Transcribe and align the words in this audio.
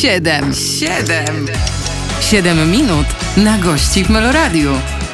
Siedem, 0.00 0.54
siedem, 0.54 1.46
siedem 2.20 2.70
minut 2.70 3.06
na 3.36 3.58
gości 3.58 4.04
w 4.04 4.10
Meloradiu. 4.10 4.70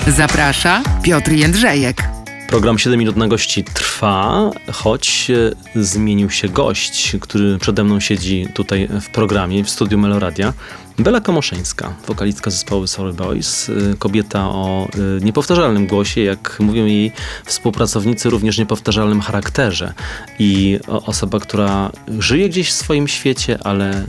Zaprasza 0.06 0.82
Piotr 1.02 1.32
Jędrzejek. 1.32 2.02
Program 2.48 2.78
7 2.78 2.98
minut 2.98 3.16
na 3.16 3.28
gości 3.28 3.64
trwa, 3.64 4.50
choć 4.72 5.30
e, 5.30 5.82
zmienił 5.82 6.30
się 6.30 6.48
gość, 6.48 7.16
który 7.20 7.58
przede 7.58 7.84
mną 7.84 8.00
siedzi 8.00 8.46
tutaj 8.54 8.88
w 9.00 9.08
programie, 9.10 9.64
w 9.64 9.70
studiu 9.70 9.98
Meloradia. 9.98 10.52
Bela 10.98 11.20
Komoszeńska, 11.20 11.94
wokalistka 12.06 12.50
zespołu 12.50 12.86
Sorry 12.86 13.12
Boys, 13.12 13.68
e, 13.68 13.72
kobieta 13.98 14.48
o 14.48 14.88
e, 14.94 15.24
niepowtarzalnym 15.24 15.86
głosie, 15.86 16.20
jak 16.20 16.56
mówią 16.60 16.86
jej 16.86 17.12
współpracownicy, 17.44 18.30
również 18.30 18.58
niepowtarzalnym 18.58 19.20
charakterze 19.20 19.94
i 20.38 20.78
osoba, 20.86 21.40
która 21.40 21.90
żyje 22.18 22.48
gdzieś 22.48 22.68
w 22.68 22.72
swoim 22.72 23.08
świecie, 23.08 23.58
ale 23.64 24.04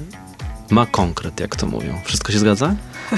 ma 0.71 0.85
konkret, 0.85 1.39
jak 1.39 1.55
to 1.55 1.67
mówią. 1.67 1.99
Wszystko 2.03 2.31
się 2.31 2.39
zgadza? 2.39 2.75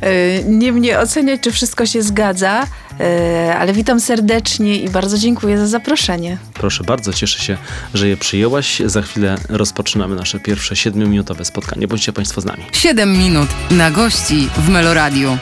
E, 0.00 0.44
nie 0.44 0.72
mnie 0.72 0.98
oceniać, 0.98 1.40
czy 1.40 1.52
wszystko 1.52 1.86
się 1.86 2.02
zgadza, 2.02 2.66
e, 3.00 3.56
ale 3.58 3.72
witam 3.72 4.00
serdecznie 4.00 4.76
i 4.76 4.90
bardzo 4.90 5.18
dziękuję 5.18 5.58
za 5.58 5.66
zaproszenie. 5.66 6.38
Proszę 6.54 6.84
bardzo, 6.84 7.12
cieszę 7.12 7.38
się, 7.38 7.56
że 7.94 8.08
je 8.08 8.16
przyjęłaś. 8.16 8.82
Za 8.86 9.02
chwilę 9.02 9.36
rozpoczynamy 9.48 10.16
nasze 10.16 10.40
pierwsze 10.40 10.76
siedmiominutowe 10.76 11.44
spotkanie. 11.44 11.88
Bądźcie 11.88 12.12
Państwo 12.12 12.40
z 12.40 12.44
nami. 12.44 12.64
Siedem 12.72 13.18
minut 13.18 13.48
na 13.70 13.90
gości 13.90 14.48
w 14.56 14.68
Meloradiu 14.68 15.38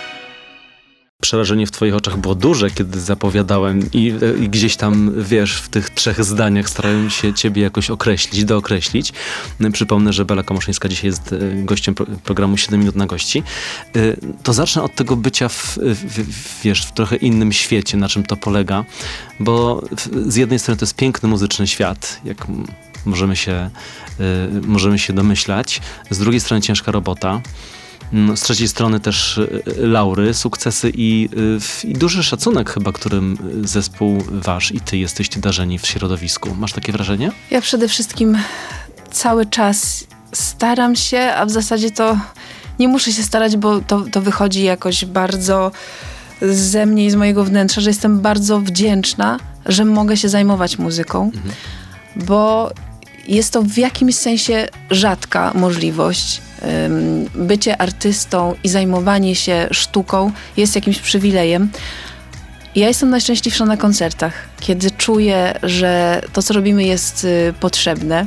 przerażenie 1.28 1.66
w 1.66 1.70
twoich 1.70 1.94
oczach 1.94 2.16
było 2.16 2.34
duże, 2.34 2.70
kiedy 2.70 3.00
zapowiadałem 3.00 3.92
i, 3.92 4.14
i, 4.40 4.48
gdzieś 4.48 4.76
tam, 4.76 5.12
wiesz, 5.22 5.56
w 5.56 5.68
tych 5.68 5.90
trzech 5.90 6.24
zdaniach 6.24 6.68
starałem 6.68 7.10
się 7.10 7.34
ciebie 7.34 7.62
jakoś 7.62 7.90
określić, 7.90 8.44
dookreślić. 8.44 9.12
Przypomnę, 9.72 10.12
że 10.12 10.24
Bela 10.24 10.42
Komoszyńska 10.42 10.88
dzisiaj 10.88 11.06
jest 11.06 11.32
e, 11.32 11.38
gościem 11.64 11.94
programu 12.24 12.56
7 12.56 12.80
minut 12.80 12.96
na 12.96 13.06
gości. 13.06 13.42
E, 13.96 14.00
to 14.42 14.52
zacznę 14.52 14.82
od 14.82 14.94
tego 14.94 15.16
bycia 15.16 15.48
w, 15.48 15.78
w, 15.78 16.62
wiesz, 16.64 16.86
w 16.86 16.92
trochę 16.92 17.16
innym 17.16 17.52
świecie, 17.52 17.96
na 17.96 18.08
czym 18.08 18.22
to 18.22 18.36
polega, 18.36 18.84
bo 19.40 19.82
z 20.26 20.36
jednej 20.36 20.58
strony 20.58 20.78
to 20.78 20.84
jest 20.84 20.96
piękny 20.96 21.28
muzyczny 21.28 21.66
świat, 21.66 22.20
jak 22.24 22.46
możemy 23.04 23.36
się, 23.36 23.52
e, 23.52 23.70
możemy 24.66 24.98
się 24.98 25.12
domyślać, 25.12 25.80
z 26.10 26.18
drugiej 26.18 26.40
strony 26.40 26.62
ciężka 26.62 26.92
robota. 26.92 27.40
Mm, 28.12 28.36
z 28.36 28.40
trzeciej 28.40 28.68
strony 28.68 29.00
też 29.00 29.38
y, 29.38 29.62
laury, 29.76 30.34
sukcesy 30.34 30.92
i, 30.94 31.28
y, 31.84 31.88
i, 31.88 31.92
duży 31.92 32.22
szacunek 32.22 32.70
chyba, 32.70 32.92
którym 32.92 33.38
zespół 33.64 34.24
wasz 34.30 34.72
i 34.72 34.80
ty 34.80 34.98
jesteście 34.98 35.40
darzeni 35.40 35.78
w 35.78 35.86
środowisku. 35.86 36.54
Masz 36.54 36.72
takie 36.72 36.92
wrażenie? 36.92 37.32
Ja 37.50 37.60
przede 37.60 37.88
wszystkim 37.88 38.38
cały 39.10 39.46
czas 39.46 40.06
staram 40.32 40.96
się, 40.96 41.18
a 41.18 41.46
w 41.46 41.50
zasadzie 41.50 41.90
to 41.90 42.18
nie 42.78 42.88
muszę 42.88 43.12
się 43.12 43.22
starać, 43.22 43.56
bo 43.56 43.80
to, 43.80 44.04
to 44.12 44.20
wychodzi 44.20 44.62
jakoś 44.62 45.04
bardzo 45.04 45.72
ze 46.42 46.86
mnie 46.86 47.06
i 47.06 47.10
z 47.10 47.14
mojego 47.14 47.44
wnętrza, 47.44 47.80
że 47.80 47.90
jestem 47.90 48.20
bardzo 48.20 48.60
wdzięczna, 48.60 49.38
że 49.66 49.84
mogę 49.84 50.16
się 50.16 50.28
zajmować 50.28 50.78
muzyką, 50.78 51.24
mhm. 51.34 51.54
bo 52.16 52.72
jest 53.28 53.52
to 53.52 53.62
w 53.62 53.76
jakimś 53.76 54.14
sensie 54.14 54.68
rzadka 54.90 55.52
możliwość 55.54 56.42
bycie 57.34 57.80
artystą 57.82 58.54
i 58.64 58.68
zajmowanie 58.68 59.34
się 59.34 59.68
sztuką 59.70 60.32
jest 60.56 60.74
jakimś 60.74 60.98
przywilejem. 60.98 61.70
Ja 62.74 62.88
jestem 62.88 63.10
najszczęśliwsza 63.10 63.64
na 63.64 63.76
koncertach, 63.76 64.48
kiedy 64.60 64.90
czuję, 64.90 65.58
że 65.62 66.22
to, 66.32 66.42
co 66.42 66.54
robimy, 66.54 66.84
jest 66.84 67.24
y, 67.24 67.54
potrzebne. 67.60 68.26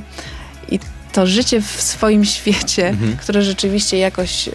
I 0.69 0.79
to 1.11 1.27
życie 1.27 1.61
w 1.61 1.81
swoim 1.81 2.25
świecie, 2.35 2.87
mhm. 2.87 3.17
które 3.17 3.41
rzeczywiście 3.41 3.97
jakoś 3.97 4.47
y, 4.47 4.51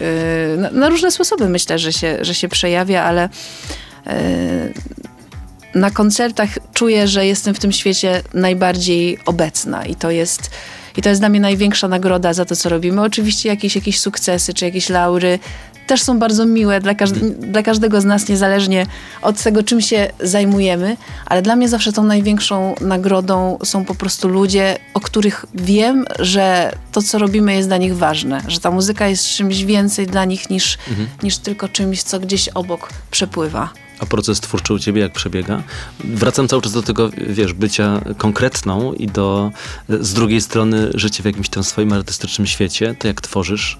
na, 0.57 0.71
na, 0.71 0.89
różne 0.89 1.11
sposoby 1.11 1.49
myślę, 1.49 1.79
że 1.79 1.93
się, 1.93 2.17
że 2.21 2.35
się 2.35 2.47
przejawia, 2.47 3.03
ale 3.03 3.29
y, 4.07 4.73
na 5.75 5.91
koncertach 5.91 6.49
czuję, 6.73 7.07
że 7.07 7.25
jestem 7.25 7.55
w 7.55 7.59
tym 7.59 7.71
świecie 7.71 8.21
najbardziej 8.33 9.19
obecna 9.25 9.85
i 9.85 9.95
to 9.95 10.11
jest 10.11 10.49
i 10.97 11.01
to 11.01 11.09
jest 11.09 11.21
dla 11.21 11.29
mnie 11.29 11.39
największa 11.39 11.87
nagroda 11.87 12.33
za 12.33 12.45
to, 12.45 12.55
co 12.55 12.69
robimy. 12.69 13.01
Oczywiście 13.01 13.49
jakieś, 13.49 13.75
jakieś 13.75 13.99
sukcesy 13.99 14.53
czy 14.53 14.65
jakieś 14.65 14.89
laury 14.89 15.39
też 15.87 16.03
są 16.03 16.19
bardzo 16.19 16.45
miłe 16.45 16.79
dla, 16.79 16.95
każde, 16.95 17.19
dla 17.29 17.63
każdego 17.63 18.01
z 18.01 18.05
nas, 18.05 18.29
niezależnie 18.29 18.85
od 19.21 19.43
tego, 19.43 19.63
czym 19.63 19.81
się 19.81 20.11
zajmujemy, 20.19 20.97
ale 21.25 21.41
dla 21.41 21.55
mnie 21.55 21.69
zawsze 21.69 21.93
tą 21.93 22.03
największą 22.03 22.75
nagrodą 22.81 23.57
są 23.63 23.85
po 23.85 23.95
prostu 23.95 24.27
ludzie, 24.27 24.77
o 24.93 24.99
których 24.99 25.45
wiem, 25.53 26.05
że 26.19 26.71
to, 26.91 27.01
co 27.01 27.17
robimy, 27.17 27.53
jest 27.53 27.67
dla 27.67 27.77
nich 27.77 27.97
ważne, 27.97 28.41
że 28.47 28.59
ta 28.59 28.71
muzyka 28.71 29.07
jest 29.07 29.25
czymś 29.25 29.63
więcej 29.63 30.07
dla 30.07 30.25
nich 30.25 30.49
niż, 30.49 30.77
mhm. 30.89 31.07
niż 31.23 31.37
tylko 31.37 31.69
czymś, 31.69 32.03
co 32.03 32.19
gdzieś 32.19 32.49
obok 32.49 32.89
przepływa. 33.11 33.69
A 33.99 34.05
proces 34.05 34.39
twórczy 34.39 34.73
u 34.73 34.79
ciebie 34.79 35.01
jak 35.01 35.11
przebiega? 35.11 35.63
Wracam 35.99 36.47
cały 36.47 36.61
czas 36.61 36.73
do 36.73 36.83
tego, 36.83 37.09
wiesz, 37.17 37.53
bycia 37.53 38.01
konkretną 38.17 38.93
i 38.93 39.07
do, 39.07 39.51
z 39.89 40.13
drugiej 40.13 40.41
strony, 40.41 40.89
życia 40.93 41.23
w 41.23 41.25
jakimś 41.25 41.49
tam 41.49 41.63
swoim 41.63 41.93
artystycznym 41.93 42.47
świecie. 42.47 42.95
To 42.99 43.07
jak 43.07 43.21
tworzysz? 43.21 43.77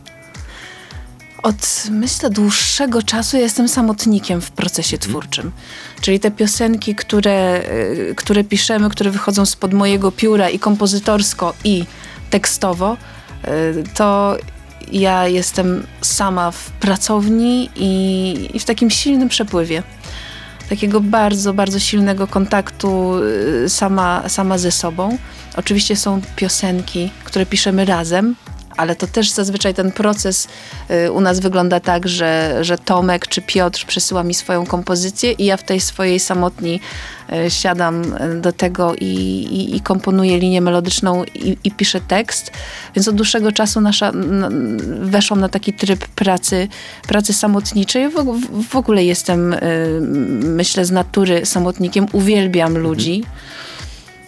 Od, 1.43 1.87
myślę, 1.91 2.29
dłuższego 2.29 3.01
czasu 3.01 3.37
jestem 3.37 3.67
samotnikiem 3.67 4.41
w 4.41 4.51
procesie 4.51 4.97
mhm. 4.97 5.11
twórczym. 5.11 5.51
Czyli 6.01 6.19
te 6.19 6.31
piosenki, 6.31 6.95
które, 6.95 7.61
y, 8.09 8.13
które 8.17 8.43
piszemy, 8.43 8.89
które 8.89 9.11
wychodzą 9.11 9.45
spod 9.45 9.73
mojego 9.73 10.11
pióra 10.11 10.49
i 10.49 10.59
kompozytorsko, 10.59 11.53
i 11.63 11.85
tekstowo, 12.29 12.97
y, 13.47 13.83
to 13.93 14.37
ja 14.91 15.27
jestem 15.27 15.87
sama 16.01 16.51
w 16.51 16.71
pracowni 16.71 17.69
i, 17.75 18.49
i 18.53 18.59
w 18.59 18.65
takim 18.65 18.89
silnym 18.89 19.29
przepływie 19.29 19.83
takiego 20.69 21.01
bardzo, 21.01 21.53
bardzo 21.53 21.79
silnego 21.79 22.27
kontaktu 22.27 23.19
y, 23.65 23.69
sama, 23.69 24.29
sama 24.29 24.57
ze 24.57 24.71
sobą. 24.71 25.17
Oczywiście 25.55 25.95
są 25.95 26.21
piosenki, 26.35 27.11
które 27.23 27.45
piszemy 27.45 27.85
razem, 27.85 28.35
ale 28.77 28.95
to 28.95 29.07
też 29.07 29.31
zazwyczaj 29.31 29.73
ten 29.73 29.91
proces 29.91 30.47
y, 31.05 31.11
u 31.11 31.21
nas 31.21 31.39
wygląda 31.39 31.79
tak, 31.79 32.07
że, 32.07 32.57
że 32.61 32.77
Tomek 32.77 33.27
czy 33.27 33.41
Piotr 33.41 33.85
przesyła 33.85 34.23
mi 34.23 34.33
swoją 34.33 34.65
kompozycję 34.65 35.31
i 35.31 35.45
ja 35.45 35.57
w 35.57 35.63
tej 35.63 35.79
swojej 35.79 36.19
samotni 36.19 36.79
y, 37.45 37.49
siadam 37.49 38.03
do 38.41 38.51
tego 38.51 38.95
i, 38.95 39.05
i, 39.05 39.75
i 39.75 39.81
komponuję 39.81 40.37
linię 40.37 40.61
melodyczną 40.61 41.23
i, 41.23 41.57
i, 41.63 41.71
piszę 41.71 42.01
tekst. 42.01 42.51
Więc 42.95 43.07
od 43.07 43.15
dłuższego 43.15 43.51
czasu 43.51 43.81
nasza, 43.81 44.11
weszłam 45.01 45.39
na 45.39 45.49
taki 45.49 45.73
tryb 45.73 46.07
pracy, 46.07 46.67
pracy 47.07 47.33
samotniczej. 47.33 48.09
W, 48.09 48.13
w 48.69 48.75
ogóle 48.75 49.03
jestem, 49.03 49.53
y, 49.53 49.59
myślę, 50.41 50.85
z 50.85 50.91
natury 50.91 51.45
samotnikiem. 51.45 52.07
Uwielbiam 52.11 52.77
ludzi. 52.77 53.15
Mhm 53.15 53.57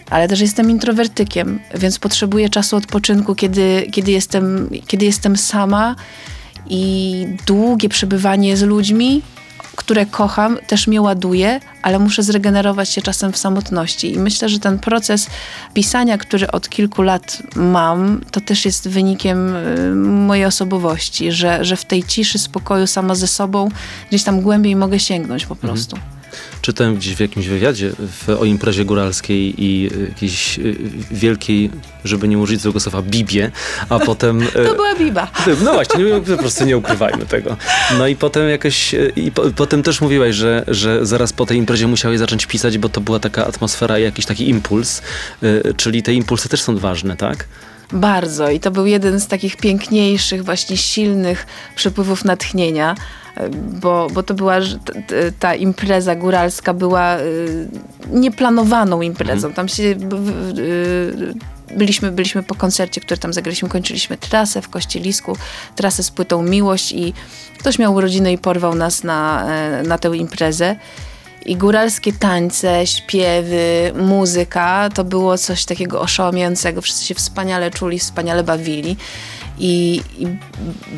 ale 0.09 0.27
też 0.27 0.39
jestem 0.39 0.71
introwertykiem, 0.71 1.59
więc 1.75 1.99
potrzebuję 1.99 2.49
czasu 2.49 2.75
odpoczynku, 2.75 3.35
kiedy, 3.35 3.87
kiedy, 3.91 4.11
jestem, 4.11 4.69
kiedy 4.87 5.05
jestem 5.05 5.37
sama 5.37 5.95
i 6.69 7.25
długie 7.45 7.89
przebywanie 7.89 8.57
z 8.57 8.61
ludźmi, 8.61 9.21
które 9.75 10.05
kocham, 10.05 10.57
też 10.67 10.87
mnie 10.87 11.01
ładuje, 11.01 11.59
ale 11.81 11.99
muszę 11.99 12.23
zregenerować 12.23 12.89
się 12.89 13.01
czasem 13.01 13.31
w 13.31 13.37
samotności. 13.37 14.13
I 14.13 14.19
myślę, 14.19 14.49
że 14.49 14.59
ten 14.59 14.79
proces 14.79 15.27
pisania, 15.73 16.17
który 16.17 16.51
od 16.51 16.69
kilku 16.69 17.01
lat 17.01 17.41
mam, 17.55 18.21
to 18.31 18.41
też 18.41 18.65
jest 18.65 18.89
wynikiem 18.89 19.55
y, 19.55 19.95
mojej 19.95 20.45
osobowości, 20.45 21.31
że, 21.31 21.65
że 21.65 21.75
w 21.75 21.85
tej 21.85 22.03
ciszy, 22.03 22.39
spokoju 22.39 22.87
sama 22.87 23.15
ze 23.15 23.27
sobą 23.27 23.69
gdzieś 24.09 24.23
tam 24.23 24.41
głębiej 24.41 24.75
mogę 24.75 24.99
sięgnąć 24.99 25.45
po 25.45 25.53
mhm. 25.53 25.73
prostu. 25.73 25.95
Mhm. 25.95 26.18
Czytałem 26.61 26.95
gdzieś 26.95 27.15
w 27.15 27.19
jakimś 27.19 27.47
wywiadzie 27.47 27.91
w, 27.99 28.29
o 28.29 28.45
imprezie 28.45 28.85
góralskiej 28.85 29.63
i 29.63 29.89
jakiejś 30.09 30.59
y, 30.59 30.75
wielkiej, 31.11 31.71
żeby 32.05 32.27
nie 32.27 32.37
użyć 32.37 32.61
złego 32.61 32.79
słowa, 32.79 33.01
bibie, 33.01 33.51
a 33.89 33.99
potem... 34.09 34.41
To 34.67 34.75
była 34.75 34.95
biba. 34.95 35.27
No 35.63 35.73
właśnie, 35.73 36.05
po 36.35 36.37
prostu 36.37 36.65
nie 36.65 36.77
ukrywajmy 36.77 37.25
tego. 37.25 37.57
No 37.97 38.07
i 38.07 38.15
potem 38.15 38.49
jakoś, 38.49 38.93
y, 38.93 39.13
i 39.15 39.31
po, 39.31 39.41
potem 39.55 39.83
też 39.83 40.01
mówiłaś, 40.01 40.35
że, 40.35 40.63
że 40.67 41.05
zaraz 41.05 41.33
po 41.33 41.45
tej 41.45 41.57
imprezie 41.57 41.87
musiałeś 41.87 42.19
zacząć 42.19 42.45
pisać, 42.45 42.77
bo 42.77 42.89
to 42.89 43.01
była 43.01 43.19
taka 43.19 43.45
atmosfera 43.45 43.99
i 43.99 44.03
jakiś 44.03 44.25
taki 44.25 44.49
impuls, 44.49 45.01
y, 45.43 45.73
czyli 45.77 46.03
te 46.03 46.13
impulsy 46.13 46.49
też 46.49 46.61
są 46.61 46.77
ważne, 46.77 47.17
tak? 47.17 47.45
Bardzo 47.93 48.49
i 48.49 48.59
to 48.59 48.71
był 48.71 48.85
jeden 48.85 49.19
z 49.19 49.27
takich 49.27 49.57
piękniejszych, 49.57 50.45
właśnie 50.45 50.77
silnych 50.77 51.45
przepływów 51.75 52.25
natchnienia 52.25 52.95
bo, 53.81 54.07
bo 54.13 54.23
to 54.23 54.33
była 54.33 54.55
ta 55.39 55.55
impreza 55.55 56.15
góralska 56.15 56.73
była 56.73 57.19
y, 57.19 57.67
nieplanowaną 58.11 59.01
imprezą. 59.01 59.47
Mhm. 59.47 59.53
Tam 59.53 59.67
się 59.67 59.83
y, 59.83 61.33
byliśmy, 61.77 62.11
byliśmy 62.11 62.43
po 62.43 62.55
koncercie, 62.55 63.01
który 63.01 63.17
tam 63.17 63.33
zagraliśmy, 63.33 63.69
kończyliśmy 63.69 64.17
trasę 64.17 64.61
w 64.61 64.69
Kościelisku, 64.69 65.37
trasę 65.75 66.03
z 66.03 66.11
płytą 66.11 66.43
Miłość 66.43 66.91
i 66.91 67.13
ktoś 67.59 67.79
miał 67.79 67.93
urodziny 67.93 68.31
i 68.31 68.37
porwał 68.37 68.75
nas 68.75 69.03
na, 69.03 69.47
e, 69.49 69.83
na 69.83 69.97
tę 69.97 70.17
imprezę. 70.17 70.75
I 71.45 71.55
góralskie 71.55 72.13
tańce, 72.13 72.87
śpiewy, 72.87 73.93
muzyka 73.95 74.89
to 74.93 75.03
było 75.03 75.37
coś 75.37 75.65
takiego 75.65 76.01
oszałamiającego. 76.01 76.81
Wszyscy 76.81 77.05
się 77.05 77.15
wspaniale 77.15 77.71
czuli, 77.71 77.99
wspaniale 77.99 78.43
bawili. 78.43 78.97
I, 79.59 80.01
I, 80.17 80.27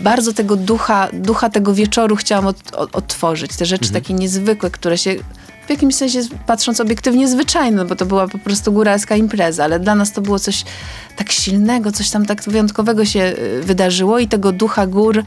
bardzo 0.04 0.34
tego 0.34 0.56
ducha, 0.56 1.10
ducha 1.14 1.50
tego 1.50 1.74
wieczoru 1.74 2.16
chciałam 2.16 2.48
od, 2.48 2.76
od, 2.76 2.96
odtworzyć. 2.96 3.56
Te 3.58 3.66
rzeczy 3.66 3.92
takie 3.92 4.14
niezwykłe, 4.14 4.72
które 4.72 4.98
się 4.98 5.16
jakimś 5.72 5.96
sensie, 5.96 6.20
patrząc 6.46 6.82
obiektywnie, 6.82 7.28
zwyczajne, 7.28 7.86
bo 7.86 7.96
to 7.96 8.06
była 8.06 8.28
po 8.28 8.38
prostu 8.38 8.72
góralska 8.72 9.16
impreza, 9.16 9.64
ale 9.64 9.80
dla 9.80 9.96
nas 9.96 10.12
to 10.12 10.22
było 10.22 10.40
coś 10.40 10.64
tak 11.16 11.32
silnego, 11.32 11.92
coś 11.92 12.10
tam 12.10 12.26
tak 12.26 12.44
wyjątkowego 12.44 13.06
się 13.06 13.20
y, 13.20 13.62
wydarzyło 13.64 14.20
i 14.20 14.28
tego 14.28 14.52
ducha 14.52 14.88
gór 14.88 15.18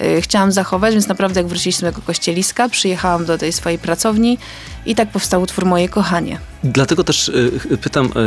y, 0.00 0.20
chciałam 0.20 0.52
zachować, 0.52 0.94
więc 0.94 1.08
naprawdę 1.08 1.40
jak 1.40 1.48
wróciliśmy 1.48 1.92
do 1.92 2.00
kościeliska, 2.00 2.68
przyjechałam 2.68 3.24
do 3.24 3.38
tej 3.38 3.52
swojej 3.52 3.78
pracowni 3.78 4.38
i 4.86 4.94
tak 4.94 5.10
powstał 5.10 5.42
utwór 5.42 5.66
Moje 5.66 5.88
Kochanie. 5.88 6.38
Dlatego 6.64 7.04
też 7.04 7.28
y, 7.28 7.78
pytam 7.82 8.06
y, 8.06 8.18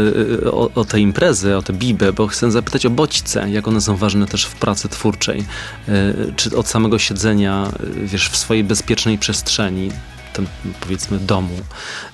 y, 0.45 0.51
o, 0.51 0.69
o 0.75 0.85
te 0.85 0.99
imprezy, 0.99 1.57
o 1.57 1.61
te 1.61 1.73
bibę, 1.73 2.13
bo 2.13 2.27
chcę 2.27 2.51
zapytać 2.51 2.85
o 2.85 2.89
bodźce, 2.89 3.49
jak 3.49 3.67
one 3.67 3.81
są 3.81 3.95
ważne 3.95 4.27
też 4.27 4.45
w 4.45 4.55
pracy 4.55 4.89
twórczej. 4.89 5.45
Y, 5.89 6.33
czy 6.35 6.57
od 6.57 6.67
samego 6.67 6.99
siedzenia, 6.99 7.71
wiesz, 8.03 8.29
w 8.29 8.37
swojej 8.37 8.63
bezpiecznej 8.63 9.17
przestrzeni, 9.17 9.91
tym 10.33 10.47
powiedzmy 10.81 11.19
domu, 11.19 11.55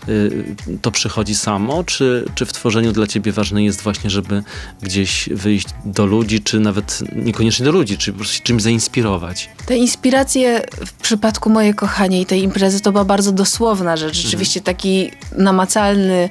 y, 0.10 0.56
to 0.82 0.92
przychodzi 0.92 1.36
samo, 1.36 1.84
czy, 1.84 2.26
czy 2.36 2.46
w 2.46 2.54
tworzeniu 2.54 2.92
dla 2.92 3.08
ciebie 3.08 3.32
ważne 3.32 3.64
jest 3.64 3.82
właśnie, 3.82 4.10
żeby 4.10 4.44
gdzieś 4.82 5.30
wyjść 5.32 5.68
do 5.86 6.06
ludzi, 6.06 6.42
czy 6.42 6.60
nawet 6.60 7.00
niekoniecznie 7.16 7.66
do 7.66 7.72
ludzi, 7.72 7.98
czy 7.98 8.12
po 8.12 8.18
prostu 8.18 8.36
się 8.36 8.44
czymś 8.44 8.64
zainspirować? 8.64 9.50
Te 9.66 9.78
inspiracje 9.78 10.62
w 10.86 10.94
przypadku 10.94 11.50
Moje 11.50 11.74
Kochanie 11.74 12.22
i 12.22 12.26
tej 12.26 12.44
imprezy 12.44 12.80
to 12.80 12.92
była 12.92 13.06
bardzo 13.06 13.32
dosłowna 13.32 13.98
rzecz. 13.98 14.16
Rzeczywiście 14.18 14.62
taki 14.62 15.12
namacalny 15.38 16.30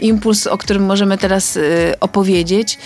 impuls, 0.00 0.46
o 0.46 0.58
którym 0.58 0.84
możemy 0.84 1.18
teraz 1.18 1.56
y, 1.56 1.94
opowiedzieć 2.00 2.78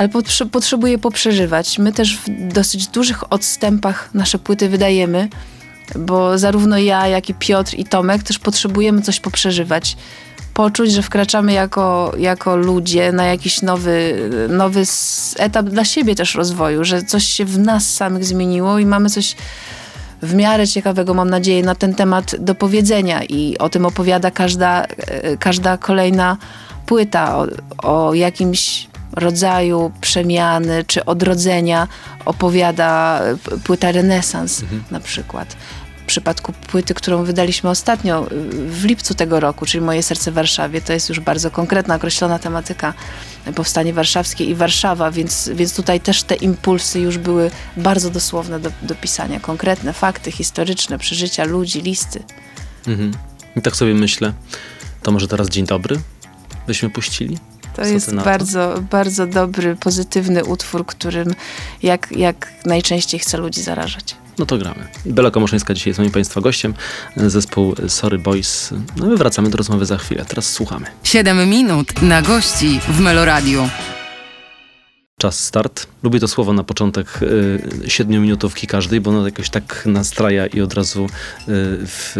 ale 0.00 0.08
potrze 0.08 0.46
potrzebuję 0.46 0.98
poprzeżywać. 0.98 1.78
My 1.78 1.92
też 1.92 2.16
w 2.16 2.52
dosyć 2.52 2.86
dużych 2.86 3.32
odstępach 3.32 4.10
nasze 4.14 4.38
płyty 4.38 4.68
wydajemy, 4.68 5.28
bo 5.98 6.38
zarówno 6.38 6.78
ja, 6.78 7.06
jak 7.06 7.28
i 7.28 7.34
Piotr 7.34 7.74
i 7.74 7.84
Tomek 7.84 8.22
też 8.22 8.38
potrzebujemy 8.38 9.02
coś 9.02 9.20
poprzeżywać. 9.20 9.96
Poczuć, 10.54 10.92
że 10.92 11.02
wkraczamy 11.02 11.52
jako, 11.52 12.12
jako 12.18 12.56
ludzie 12.56 13.12
na 13.12 13.24
jakiś 13.24 13.62
nowy, 13.62 14.30
nowy 14.48 14.82
etap 15.36 15.66
dla 15.66 15.84
siebie 15.84 16.14
też 16.14 16.34
rozwoju, 16.34 16.84
że 16.84 17.02
coś 17.02 17.24
się 17.24 17.44
w 17.44 17.58
nas 17.58 17.94
samych 17.94 18.24
zmieniło 18.24 18.78
i 18.78 18.86
mamy 18.86 19.10
coś 19.10 19.36
w 20.22 20.34
miarę 20.34 20.68
ciekawego, 20.68 21.14
mam 21.14 21.30
nadzieję, 21.30 21.62
na 21.62 21.74
ten 21.74 21.94
temat 21.94 22.36
do 22.38 22.54
powiedzenia 22.54 23.24
i 23.24 23.58
o 23.58 23.68
tym 23.68 23.86
opowiada 23.86 24.30
każda, 24.30 24.86
każda 25.38 25.76
kolejna 25.76 26.36
płyta, 26.86 27.36
o, 27.36 27.46
o 27.82 28.14
jakimś 28.14 28.88
rodzaju 29.12 29.92
przemiany 30.00 30.84
czy 30.84 31.04
odrodzenia 31.04 31.88
opowiada 32.24 33.20
płyta 33.64 33.92
Renesans 33.92 34.62
mhm. 34.62 34.84
na 34.90 35.00
przykład. 35.00 35.56
W 36.10 36.12
przypadku 36.12 36.52
płyty, 36.52 36.94
którą 36.94 37.24
wydaliśmy 37.24 37.70
ostatnio 37.70 38.26
w 38.68 38.84
lipcu 38.84 39.14
tego 39.14 39.40
roku, 39.40 39.66
czyli 39.66 39.84
Moje 39.84 40.02
serce 40.02 40.30
w 40.30 40.34
Warszawie, 40.34 40.80
to 40.80 40.92
jest 40.92 41.08
już 41.08 41.20
bardzo 41.20 41.50
konkretna, 41.50 41.94
określona 41.94 42.38
tematyka 42.38 42.94
powstanie 43.54 43.92
warszawskie 43.92 44.44
i 44.44 44.54
Warszawa, 44.54 45.10
więc, 45.10 45.50
więc 45.54 45.74
tutaj 45.74 46.00
też 46.00 46.22
te 46.22 46.34
impulsy 46.34 47.00
już 47.00 47.18
były 47.18 47.50
bardzo 47.76 48.10
dosłowne 48.10 48.60
do, 48.60 48.70
do 48.82 48.94
pisania. 48.94 49.40
Konkretne 49.40 49.92
fakty 49.92 50.32
historyczne, 50.32 50.98
przeżycia 50.98 51.44
ludzi, 51.44 51.82
listy. 51.82 52.22
Mhm. 52.86 53.12
I 53.56 53.62
tak 53.62 53.76
sobie 53.76 53.94
myślę, 53.94 54.32
to 55.02 55.12
może 55.12 55.28
teraz 55.28 55.48
dzień 55.48 55.66
dobry 55.66 56.00
byśmy 56.66 56.90
puścili? 56.90 57.38
To 57.76 57.82
Co 57.82 57.88
jest 57.88 58.14
bardzo, 58.14 58.82
bardzo 58.90 59.26
dobry, 59.26 59.76
pozytywny 59.76 60.44
utwór, 60.44 60.86
którym 60.86 61.34
jak, 61.82 62.12
jak 62.12 62.52
najczęściej 62.64 63.20
chce 63.20 63.38
ludzi 63.38 63.62
zarażać. 63.62 64.16
No 64.40 64.46
to 64.46 64.58
gramy. 64.58 64.88
Bela 65.06 65.30
Komoszyńska 65.30 65.74
dzisiaj 65.74 65.90
jest 65.90 65.98
moim 65.98 66.10
Państwa 66.12 66.40
gościem. 66.40 66.74
Zespół 67.16 67.74
Sorry 67.88 68.18
Boys. 68.18 68.74
No 68.96 69.06
my 69.06 69.16
wracamy 69.16 69.50
do 69.50 69.56
rozmowy 69.56 69.86
za 69.86 69.98
chwilę. 69.98 70.24
Teraz 70.28 70.52
słuchamy. 70.52 70.86
7 71.02 71.48
minut 71.50 72.02
na 72.02 72.22
gości 72.22 72.80
w 72.88 73.00
Meloradiu. 73.00 73.68
Czas 75.18 75.44
start. 75.44 75.86
Lubię 76.02 76.20
to 76.20 76.28
słowo 76.28 76.52
na 76.52 76.64
początek 76.64 77.22
y, 77.22 77.60
siedmiominutówki 77.86 78.66
każdej, 78.66 79.00
bo 79.00 79.10
ono 79.10 79.24
jakoś 79.24 79.50
tak 79.50 79.82
nastraja 79.86 80.46
i 80.46 80.60
od 80.60 80.74
razu 80.74 81.04
y, 81.04 81.08
w, 81.86 82.16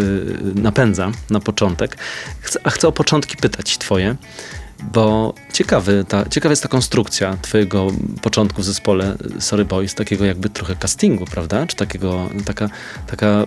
napędza 0.55 1.13
na 1.31 1.41
początek. 1.41 1.97
Chcę, 2.41 2.61
a 2.65 2.71
chcę 2.71 2.89
o 2.89 2.93
początki 2.93 3.37
pytać 3.37 3.79
twoje. 3.79 4.17
Bo 4.83 5.35
ciekawy, 5.53 6.05
ta, 6.09 6.29
ciekawa 6.29 6.53
jest 6.53 6.63
ta 6.63 6.69
konstrukcja 6.69 7.37
twojego 7.43 7.87
początku 8.23 8.63
w 8.63 8.65
zespole 8.65 9.17
Sorry 9.39 9.65
Boys, 9.65 9.95
takiego 9.95 10.25
jakby 10.25 10.51
trochę 10.51 10.77
castingu, 10.77 11.25
prawda? 11.25 11.67
Czy 11.67 11.77
takiego, 11.77 12.29
taka, 12.45 12.69
taka, 13.07 13.47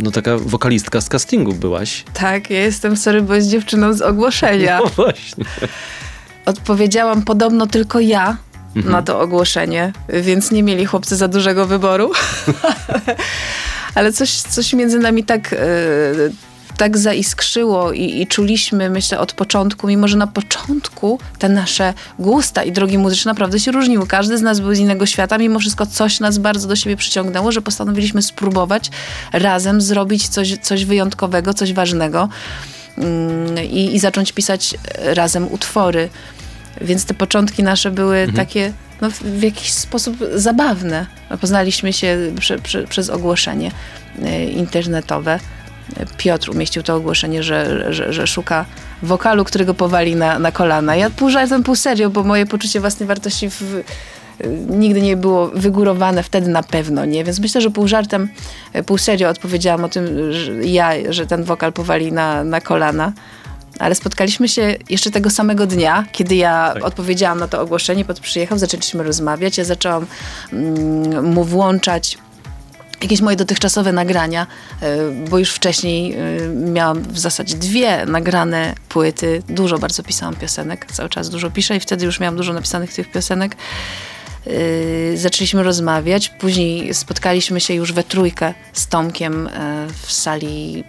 no 0.00 0.10
taka 0.10 0.38
wokalistka 0.38 1.00
z 1.00 1.08
castingu 1.08 1.52
byłaś. 1.52 2.04
Tak, 2.14 2.50
ja 2.50 2.60
jestem 2.60 2.96
Sorry 2.96 3.22
Boys 3.22 3.46
dziewczyną 3.46 3.92
z 3.92 4.02
ogłoszenia. 4.02 4.80
No 4.84 4.90
właśnie. 4.96 5.44
Odpowiedziałam 6.46 7.22
podobno 7.22 7.66
tylko 7.66 8.00
ja 8.00 8.36
mhm. 8.76 8.92
na 8.92 9.02
to 9.02 9.20
ogłoszenie, 9.20 9.92
więc 10.08 10.50
nie 10.50 10.62
mieli 10.62 10.86
chłopcy 10.86 11.16
za 11.16 11.28
dużego 11.28 11.66
wyboru. 11.66 12.12
Ale 13.94 14.12
coś, 14.12 14.30
coś 14.30 14.72
między 14.72 14.98
nami 14.98 15.24
tak... 15.24 15.52
Yy, 15.52 16.32
tak 16.76 16.98
zaiskrzyło 16.98 17.92
i, 17.92 18.20
i, 18.22 18.26
czuliśmy, 18.26 18.90
myślę, 18.90 19.18
od 19.18 19.32
początku, 19.32 19.86
mimo 19.86 20.08
że 20.08 20.16
na 20.16 20.26
początku 20.26 21.18
te 21.38 21.48
nasze 21.48 21.94
gusta 22.18 22.62
i 22.64 22.72
drogi 22.72 22.98
muzyczne 22.98 23.30
naprawdę 23.30 23.60
się 23.60 23.72
różniły. 23.72 24.06
Każdy 24.06 24.38
z 24.38 24.42
nas 24.42 24.60
był 24.60 24.74
z 24.74 24.78
innego 24.78 25.06
świata, 25.06 25.38
mimo 25.38 25.58
wszystko 25.58 25.86
coś 25.86 26.20
nas 26.20 26.38
bardzo 26.38 26.68
do 26.68 26.76
siebie 26.76 26.96
przyciągnęło, 26.96 27.52
że 27.52 27.62
postanowiliśmy 27.62 28.22
spróbować 28.22 28.90
razem 29.32 29.80
zrobić 29.80 30.28
coś, 30.28 30.56
coś 30.62 30.84
wyjątkowego, 30.84 31.54
coś 31.54 31.72
ważnego 31.72 32.28
mm, 32.98 33.64
i, 33.64 33.94
i 33.94 33.98
zacząć 33.98 34.32
pisać 34.32 34.74
razem 35.04 35.52
utwory. 35.52 36.08
Więc 36.80 37.04
te 37.04 37.14
początki 37.14 37.62
nasze 37.62 37.90
były 37.90 38.16
mhm. 38.16 38.36
takie 38.36 38.72
no, 39.00 39.10
w 39.10 39.42
jakiś 39.42 39.72
sposób 39.72 40.16
zabawne. 40.34 41.06
Poznaliśmy 41.40 41.92
się 41.92 42.18
prze, 42.40 42.58
prze, 42.58 42.86
przez 42.86 43.10
ogłoszenie 43.10 43.70
y, 44.18 44.44
internetowe. 44.44 45.40
Piotr 46.16 46.50
umieścił 46.50 46.82
to 46.82 46.94
ogłoszenie, 46.94 47.42
że, 47.42 47.92
że, 47.92 48.12
że 48.12 48.26
szuka 48.26 48.64
wokalu, 49.02 49.44
którego 49.44 49.74
powali 49.74 50.16
na, 50.16 50.38
na 50.38 50.52
kolana. 50.52 50.96
Ja 50.96 51.10
pół 51.10 51.30
żartem, 51.30 51.62
pół 51.62 51.76
serio, 51.76 52.10
bo 52.10 52.24
moje 52.24 52.46
poczucie 52.46 52.80
własnej 52.80 53.06
wartości 53.06 53.50
w, 53.50 53.84
nigdy 54.68 55.00
nie 55.00 55.16
było 55.16 55.48
wygórowane, 55.48 56.22
wtedy 56.22 56.48
na 56.48 56.62
pewno 56.62 57.04
nie. 57.04 57.24
Więc 57.24 57.40
myślę, 57.40 57.60
że 57.60 57.70
pół 57.70 57.88
żartem, 57.88 58.28
pół 58.86 58.98
serio 58.98 59.28
odpowiedziałam 59.28 59.84
o 59.84 59.88
tym, 59.88 60.32
że 60.32 60.52
ja, 60.52 60.90
że 61.08 61.26
ten 61.26 61.44
wokal 61.44 61.72
powali 61.72 62.12
na, 62.12 62.44
na 62.44 62.60
kolana. 62.60 63.12
Ale 63.78 63.94
spotkaliśmy 63.94 64.48
się 64.48 64.76
jeszcze 64.90 65.10
tego 65.10 65.30
samego 65.30 65.66
dnia, 65.66 66.04
kiedy 66.12 66.34
ja 66.34 66.70
tak. 66.74 66.84
odpowiedziałam 66.84 67.38
na 67.38 67.48
to 67.48 67.60
ogłoszenie, 67.60 68.04
pod 68.04 68.20
przyjechał, 68.20 68.58
zaczęliśmy 68.58 69.02
rozmawiać. 69.02 69.58
Ja 69.58 69.64
zaczęłam 69.64 70.06
mm, 70.52 71.32
mu 71.32 71.44
włączać 71.44 72.18
jakieś 73.04 73.20
moje 73.20 73.36
dotychczasowe 73.36 73.92
nagrania, 73.92 74.46
e, 74.80 74.96
bo 75.30 75.38
już 75.38 75.50
wcześniej 75.50 76.14
e, 76.14 76.18
miałam 76.48 77.02
w 77.02 77.18
zasadzie 77.18 77.56
dwie 77.56 78.06
nagrane 78.06 78.74
płyty. 78.88 79.42
Dużo 79.48 79.78
bardzo 79.78 80.02
pisałam 80.02 80.36
piosenek, 80.36 80.86
cały 80.92 81.08
czas 81.08 81.30
dużo 81.30 81.50
piszę 81.50 81.76
i 81.76 81.80
wtedy 81.80 82.06
już 82.06 82.20
miałam 82.20 82.36
dużo 82.36 82.52
napisanych 82.52 82.94
tych 82.94 83.10
piosenek. 83.10 83.56
E, 84.46 85.16
zaczęliśmy 85.16 85.62
rozmawiać, 85.62 86.28
później 86.28 86.94
spotkaliśmy 86.94 87.60
się 87.60 87.74
już 87.74 87.92
we 87.92 88.04
trójkę 88.04 88.54
z 88.72 88.86
Tomkiem 88.86 89.48
w 90.02 90.12
sali 90.12 90.84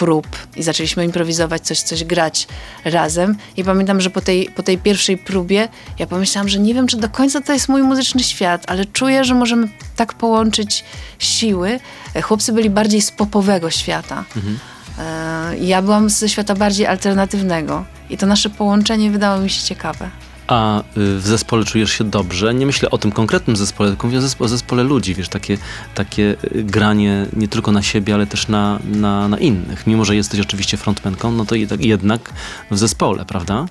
prób 0.00 0.26
i 0.56 0.62
zaczęliśmy 0.62 1.04
improwizować, 1.04 1.62
coś, 1.62 1.80
coś 1.80 2.04
grać 2.04 2.48
razem. 2.84 3.36
I 3.56 3.64
pamiętam, 3.64 4.00
że 4.00 4.10
po 4.10 4.20
tej, 4.20 4.50
po 4.56 4.62
tej 4.62 4.78
pierwszej 4.78 5.18
próbie 5.18 5.68
ja 5.98 6.06
pomyślałam, 6.06 6.48
że 6.48 6.58
nie 6.58 6.74
wiem, 6.74 6.86
czy 6.86 6.96
do 6.96 7.08
końca 7.08 7.40
to 7.40 7.52
jest 7.52 7.68
mój 7.68 7.82
muzyczny 7.82 8.22
świat, 8.22 8.64
ale 8.66 8.84
czuję, 8.84 9.24
że 9.24 9.34
możemy 9.34 9.68
tak 9.96 10.14
połączyć 10.14 10.84
siły. 11.18 11.80
Chłopcy 12.22 12.52
byli 12.52 12.70
bardziej 12.70 13.02
z 13.02 13.10
popowego 13.10 13.70
świata. 13.70 14.24
Mhm. 14.36 14.58
E, 14.98 15.58
ja 15.58 15.82
byłam 15.82 16.10
ze 16.10 16.28
świata 16.28 16.54
bardziej 16.54 16.86
alternatywnego 16.86 17.84
i 18.10 18.16
to 18.16 18.26
nasze 18.26 18.50
połączenie 18.50 19.10
wydało 19.10 19.40
mi 19.40 19.50
się 19.50 19.62
ciekawe 19.62 20.10
a 20.50 20.80
y, 20.80 20.82
w 21.18 21.26
zespole 21.26 21.64
czujesz 21.64 21.90
się 21.92 22.04
dobrze. 22.04 22.54
Nie 22.54 22.66
myślę 22.66 22.90
o 22.90 22.98
tym 22.98 23.12
konkretnym 23.12 23.56
zespole, 23.56 23.90
tylko 23.90 24.06
mówię 24.06 24.18
o 24.18 24.22
zespole, 24.22 24.46
o 24.46 24.48
zespole 24.48 24.82
ludzi, 24.82 25.14
wiesz, 25.14 25.28
takie, 25.28 25.58
takie 25.94 26.36
y, 26.54 26.64
granie 26.64 27.26
nie 27.32 27.48
tylko 27.48 27.72
na 27.72 27.82
siebie, 27.82 28.14
ale 28.14 28.26
też 28.26 28.48
na, 28.48 28.78
na, 28.84 29.28
na 29.28 29.38
innych. 29.38 29.86
Mimo, 29.86 30.04
że 30.04 30.16
jesteś 30.16 30.40
oczywiście 30.40 30.76
frontmenką, 30.76 31.32
no 31.32 31.44
to 31.44 31.54
jednak 31.78 32.32
w 32.70 32.78
zespole, 32.78 33.24
prawda? 33.24 33.66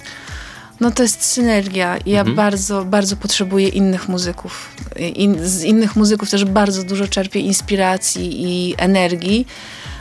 No 0.80 0.92
to 0.92 1.04
jest 1.04 1.26
synergia. 1.26 1.98
Ja 2.06 2.20
mhm. 2.20 2.36
bardzo, 2.36 2.86
bardzo 2.86 3.16
potrzebuję 3.16 3.68
innych 3.68 4.10
muzyków. 4.10 4.70
In, 5.16 5.38
z 5.48 5.64
innych 5.64 5.96
muzyków 5.96 6.30
też 6.30 6.46
bardzo 6.46 6.84
dużo 6.84 7.08
czerpię 7.08 7.40
inspiracji 7.40 8.44
i 8.44 8.76
energii. 8.78 9.48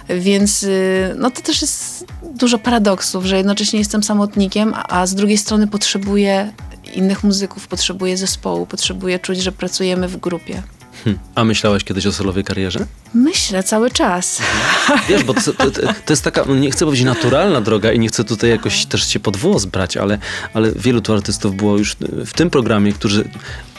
Więc 0.09 0.63
y, 0.63 1.15
no 1.19 1.31
to 1.31 1.43
też 1.43 1.63
jest 1.63 2.07
dużo 2.35 2.59
paradoksów, 2.59 3.25
że 3.25 3.37
jednocześnie 3.37 3.79
jestem 3.79 4.03
samotnikiem, 4.03 4.75
a 4.89 5.07
z 5.07 5.15
drugiej 5.15 5.39
strony 5.39 5.67
potrzebuję 5.67 6.53
innych 6.95 7.25
muzyków, 7.25 7.69
potrzebuję 7.69 8.17
zespołu, 8.17 8.67
potrzebuję 8.67 9.19
czuć, 9.19 9.43
że 9.43 9.53
pracujemy 9.53 10.09
w 10.09 10.17
grupie. 10.17 10.63
Hm. 11.05 11.19
A 11.35 11.45
myślałeś 11.45 11.85
kiedyś 11.85 12.07
o 12.07 12.13
solowej 12.13 12.45
karierze? 12.45 12.87
Myślę 13.15 13.63
cały 13.63 13.91
czas. 13.91 14.43
Wiesz, 15.09 15.25
bo 15.25 15.35
to, 15.35 15.41
to, 15.53 15.71
to, 15.71 16.13
jest 16.13 16.25
taka, 16.25 16.45
nie 16.45 16.71
chcę 16.71 16.85
powiedzieć 16.85 17.07
naturalna 17.07 17.61
droga 17.61 17.93
i 17.93 17.99
nie 17.99 18.09
chcę 18.09 18.25
tutaj 18.25 18.51
jakoś 18.51 18.87
też 18.87 19.07
cię 19.07 19.21
pod 19.21 19.37
włos 19.37 19.65
brać, 19.65 19.97
ale, 19.97 20.19
ale 20.55 20.73
wielu 20.73 21.01
tu 21.01 21.13
artystów 21.13 21.57
było 21.57 21.79
już 21.79 21.97
w 22.27 22.33
tym 22.33 22.51
programie, 22.51 22.93
którzy 22.93 23.29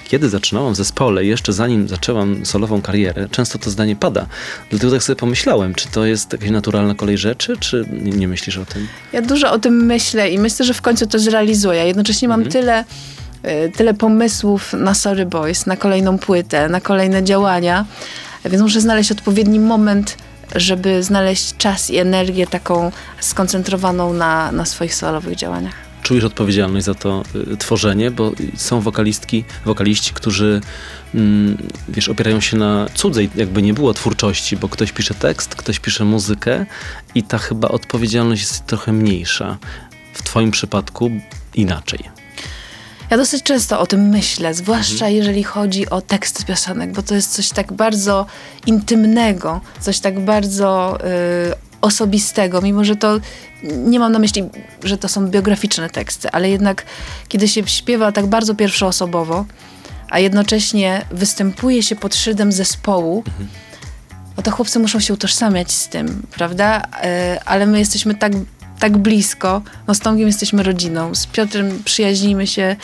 kiedy 0.09 0.29
zaczynałam 0.29 0.73
w 0.73 0.77
zespole, 0.77 1.25
jeszcze 1.25 1.53
zanim 1.53 1.87
zaczęłam 1.87 2.45
solową 2.45 2.81
karierę, 2.81 3.27
często 3.31 3.59
to 3.59 3.69
zdanie 3.69 3.95
pada. 3.95 4.25
Dlatego 4.69 4.91
tak 4.91 5.03
sobie 5.03 5.15
pomyślałem, 5.15 5.73
czy 5.75 5.87
to 5.87 6.05
jest 6.05 6.33
jakaś 6.33 6.49
naturalna 6.49 6.95
kolej 6.95 7.17
rzeczy, 7.17 7.57
czy 7.59 7.85
nie, 7.91 8.27
myślisz 8.27 8.57
o 8.57 8.65
tym? 8.65 8.87
Ja 9.13 9.21
dużo 9.21 9.51
o 9.51 9.59
tym 9.59 9.85
myślę 9.85 10.29
i 10.29 10.39
myślę, 10.39 10.65
że 10.65 10.73
w 10.73 10.81
końcu 10.81 11.07
to 11.07 11.19
zrealizuję. 11.19 11.85
Jednocześnie 11.85 12.27
mam 12.27 12.41
mhm. 12.41 12.51
tyle 12.51 12.83
y, 13.45 13.71
tyle 13.77 13.93
pomysłów 13.93 14.73
na 14.73 14.93
Sorry 14.93 15.25
Boys, 15.25 15.65
na 15.65 15.77
kolejną 15.77 16.17
płytę, 16.17 16.69
na 16.69 16.81
kolejne 16.81 17.23
działania, 17.23 17.85
więc 18.45 18.61
muszę 18.61 18.81
znaleźć 18.81 19.11
odpowiedni 19.11 19.59
moment, 19.59 20.17
żeby 20.55 21.03
znaleźć 21.03 21.57
czas 21.57 21.89
i 21.89 21.97
energię 21.97 22.47
taką 22.47 22.91
skoncentrowaną 23.19 24.13
na, 24.13 24.51
na 24.51 24.65
swoich 24.65 24.95
solowych 24.95 25.35
działaniach 25.35 25.88
czujesz 26.09 26.23
odpowiedzialność 26.23 26.85
za 26.85 26.93
to 26.93 27.23
y, 27.53 27.57
tworzenie, 27.57 28.11
bo 28.11 28.31
są 28.55 28.81
wokalistki, 28.81 29.43
wokaliści, 29.65 30.13
którzy 30.13 30.61
mm, 31.15 31.57
wiesz, 31.89 32.09
opierają 32.09 32.39
się 32.39 32.57
na 32.57 32.87
cudzej, 32.93 33.29
jakby 33.35 33.61
nie 33.61 33.73
było 33.73 33.93
twórczości, 33.93 34.57
bo 34.57 34.69
ktoś 34.69 34.91
pisze 34.91 35.13
tekst, 35.13 35.55
ktoś 35.55 35.79
pisze 35.79 36.05
muzykę 36.05 36.65
i 37.15 37.23
ta 37.23 37.37
chyba 37.37 37.67
odpowiedzialność 37.67 38.41
jest 38.41 38.65
trochę 38.65 38.93
mniejsza. 38.93 39.57
W 40.13 40.23
twoim 40.23 40.51
przypadku 40.51 41.11
inaczej. 41.55 41.99
Ja 43.09 43.17
dosyć 43.17 43.43
często 43.43 43.79
o 43.79 43.85
tym 43.85 44.09
myślę, 44.09 44.53
zwłaszcza 44.53 44.93
mhm. 45.05 45.13
jeżeli 45.13 45.43
chodzi 45.43 45.89
o 45.89 46.01
teksty 46.01 46.45
piosenek, 46.45 46.91
bo 46.91 47.03
to 47.03 47.15
jest 47.15 47.33
coś 47.33 47.49
tak 47.49 47.73
bardzo 47.73 48.25
intymnego, 48.65 49.61
coś 49.79 49.99
tak 49.99 50.19
bardzo 50.19 50.97
y, 51.55 51.68
osobistego, 51.81 52.61
mimo 52.61 52.83
że 52.83 52.95
to 52.95 53.19
nie 53.63 53.99
mam 53.99 54.11
na 54.11 54.19
myśli, 54.19 54.43
że 54.83 54.97
to 54.97 55.07
są 55.07 55.27
biograficzne 55.27 55.89
teksty, 55.89 56.31
ale 56.31 56.49
jednak 56.49 56.85
kiedy 57.27 57.47
się 57.47 57.67
śpiewa 57.67 58.11
tak 58.11 58.27
bardzo 58.27 58.55
pierwszoosobowo, 58.55 59.45
a 60.09 60.19
jednocześnie 60.19 61.05
występuje 61.11 61.83
się 61.83 61.95
pod 61.95 62.15
szyldem 62.15 62.51
zespołu, 62.51 63.23
mhm. 63.27 63.49
no 64.37 64.43
to 64.43 64.51
chłopcy 64.51 64.79
muszą 64.79 64.99
się 64.99 65.13
utożsamiać 65.13 65.71
z 65.71 65.87
tym, 65.87 66.21
prawda? 66.31 66.81
E, 67.03 67.39
ale 67.45 67.65
my 67.65 67.79
jesteśmy 67.79 68.15
tak, 68.15 68.33
tak 68.79 68.97
blisko, 68.97 69.61
no 69.87 69.95
z 69.95 69.99
Tomkiem 69.99 70.27
jesteśmy 70.27 70.63
rodziną, 70.63 71.15
z 71.15 71.27
Piotrem 71.27 71.83
przyjaźnimy 71.85 72.47
się 72.47 72.75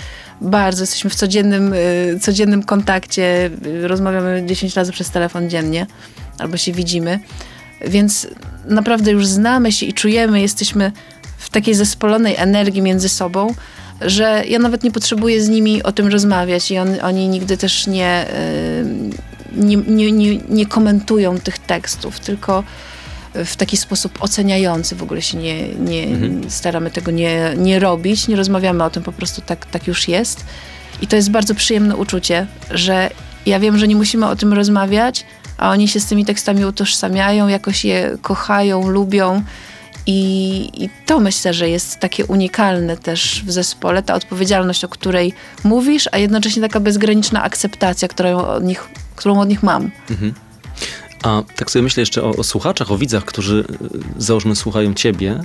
bardzo, 0.42 0.84
jesteśmy 0.84 1.10
w 1.10 1.16
codziennym, 1.16 1.74
e, 1.74 2.20
codziennym 2.20 2.64
kontakcie, 2.64 3.50
rozmawiamy 3.82 4.44
10 4.46 4.76
razy 4.76 4.92
przez 4.92 5.10
telefon 5.10 5.50
dziennie, 5.50 5.88
albo 6.38 6.58
się 6.58 6.72
widzimy. 6.72 7.20
Więc 7.82 8.28
naprawdę 8.66 9.12
już 9.12 9.28
znamy 9.28 9.72
się 9.72 9.86
i 9.86 9.94
czujemy, 9.94 10.42
jesteśmy 10.42 10.92
w 11.38 11.50
takiej 11.50 11.74
zespolonej 11.74 12.36
energii 12.38 12.82
między 12.82 13.10
sobą, 13.10 13.54
że 14.02 14.44
ja 14.48 14.60
nawet 14.60 14.84
nie 14.84 14.92
potrzebuję 14.92 15.44
z 15.44 15.50
nimi 15.50 15.84
o 15.84 15.92
tym 15.92 16.08
rozmawiać 16.08 16.72
i 16.72 16.78
on, 16.78 16.88
oni 17.02 17.28
nigdy 17.28 17.58
też 17.58 17.88
nie, 17.88 18.26
nie, 19.56 19.78
nie, 19.78 20.12
nie, 20.12 20.38
nie 20.38 20.66
komentują 20.66 21.40
tych 21.40 21.60
tekstów, 21.60 22.20
tylko 22.20 22.64
w 23.46 23.56
taki 23.56 23.78
sposób 23.78 24.24
oceniający 24.24 24.96
w 24.96 25.04
ogóle 25.04 25.22
się 25.22 25.38
nie, 25.38 25.68
nie 25.68 26.04
mhm. 26.04 26.50
staramy 26.50 26.92
tego 26.92 27.12
nie, 27.12 27.54
nie 27.58 27.80
robić, 27.80 28.28
nie 28.28 28.36
rozmawiamy 28.36 28.84
o 28.84 28.90
tym, 28.90 29.04
po 29.04 29.12
prostu 29.12 29.42
tak, 29.42 29.66
tak 29.66 29.88
już 29.88 30.08
jest. 30.08 30.46
I 31.02 31.08
to 31.08 31.16
jest 31.16 31.32
bardzo 31.32 31.56
przyjemne 31.56 31.96
uczucie, 31.96 32.48
że 32.72 33.10
ja 33.46 33.60
wiem, 33.60 33.78
że 33.78 33.88
nie 33.88 33.96
musimy 33.96 34.28
o 34.28 34.36
tym 34.36 34.54
rozmawiać, 34.54 35.26
a 35.58 35.70
oni 35.70 35.88
się 35.88 36.00
z 36.00 36.06
tymi 36.06 36.26
tekstami 36.26 36.66
utożsamiają, 36.66 37.48
jakoś 37.48 37.86
je 37.86 38.18
kochają, 38.22 38.90
lubią. 38.90 39.44
I, 40.08 40.70
I, 40.84 40.90
to 41.06 41.20
myślę, 41.20 41.54
że 41.54 41.70
jest 41.70 42.00
takie 42.00 42.26
unikalne 42.26 42.98
też 42.98 43.44
w 43.46 43.52
zespole, 43.52 44.04
ta 44.04 44.16
odpowiedzialność, 44.16 44.84
o 44.84 44.90
której 44.90 45.34
mówisz, 45.64 46.10
a 46.12 46.18
jednocześnie 46.18 46.62
taka 46.62 46.80
bezgraniczna 46.80 47.44
akceptacja, 47.44 48.08
którą 48.08 48.38
od 48.38 48.64
nich, 48.64 48.88
którą 49.16 49.40
od 49.40 49.50
nich 49.50 49.64
mam. 49.64 49.92
Mhm. 50.10 50.34
A 51.24 51.44
tak 51.56 51.72
sobie 51.72 51.84
myślę 51.84 52.02
jeszcze 52.02 52.24
o, 52.24 52.30
o, 52.30 52.44
słuchaczach, 52.44 52.92
o 52.92 52.98
widzach, 52.98 53.26
którzy 53.26 53.66
y, 54.18 54.24
załóżmy 54.24 54.56
słuchają 54.56 54.94
ciebie 54.94 55.44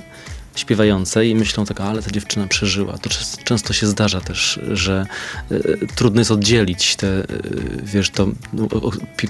śpiewającej 0.55 1.29
i 1.29 1.35
myślą 1.35 1.65
tak, 1.65 1.81
ale 1.81 2.01
ta 2.01 2.11
dziewczyna 2.11 2.47
przeżyła. 2.47 2.97
To 2.97 3.09
często 3.43 3.73
się 3.73 3.87
zdarza 3.87 4.21
też, 4.21 4.59
że 4.71 5.05
y, 5.51 5.87
trudno 5.95 6.21
jest 6.21 6.31
oddzielić 6.31 6.95
tę, 6.95 7.07
y, 7.07 7.23
wiesz, 7.83 8.09
to 8.09 8.27
no, 8.53 8.67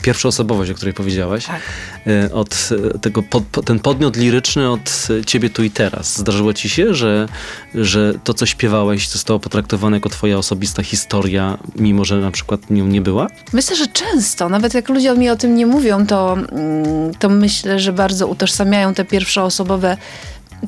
pierwszą 0.01 0.29
osobowość, 0.29 0.71
o 0.71 0.73
której 0.73 0.93
powiedziałaś, 0.93 1.45
tak. 1.45 1.61
y, 2.07 2.33
od 2.33 2.69
tego, 3.01 3.23
pod, 3.23 3.43
ten 3.65 3.79
podmiot 3.79 4.17
liryczny 4.17 4.69
od 4.69 5.07
ciebie 5.25 5.49
tu 5.49 5.63
i 5.63 5.71
teraz. 5.71 6.17
Zdarzyło 6.17 6.53
ci 6.53 6.69
się, 6.69 6.93
że, 6.93 7.27
że 7.75 8.13
to, 8.23 8.33
co 8.33 8.45
śpiewałeś, 8.45 9.09
zostało 9.09 9.39
potraktowane 9.39 9.97
jako 9.97 10.09
twoja 10.09 10.37
osobista 10.37 10.83
historia, 10.83 11.57
mimo 11.75 12.05
że 12.05 12.17
na 12.17 12.31
przykład 12.31 12.69
nią 12.69 12.87
nie 12.87 13.01
była? 13.01 13.27
Myślę, 13.53 13.75
że 13.75 13.87
często. 13.87 14.49
Nawet 14.49 14.73
jak 14.73 14.89
ludzie 14.89 15.13
mi 15.13 15.29
o 15.29 15.35
tym 15.35 15.55
nie 15.55 15.65
mówią, 15.65 16.07
to, 16.07 16.33
mm, 16.33 17.13
to 17.19 17.29
myślę, 17.29 17.79
że 17.79 17.93
bardzo 17.93 18.27
utożsamiają 18.27 18.93
te 18.93 19.05
pierwszoosobowe 19.05 19.97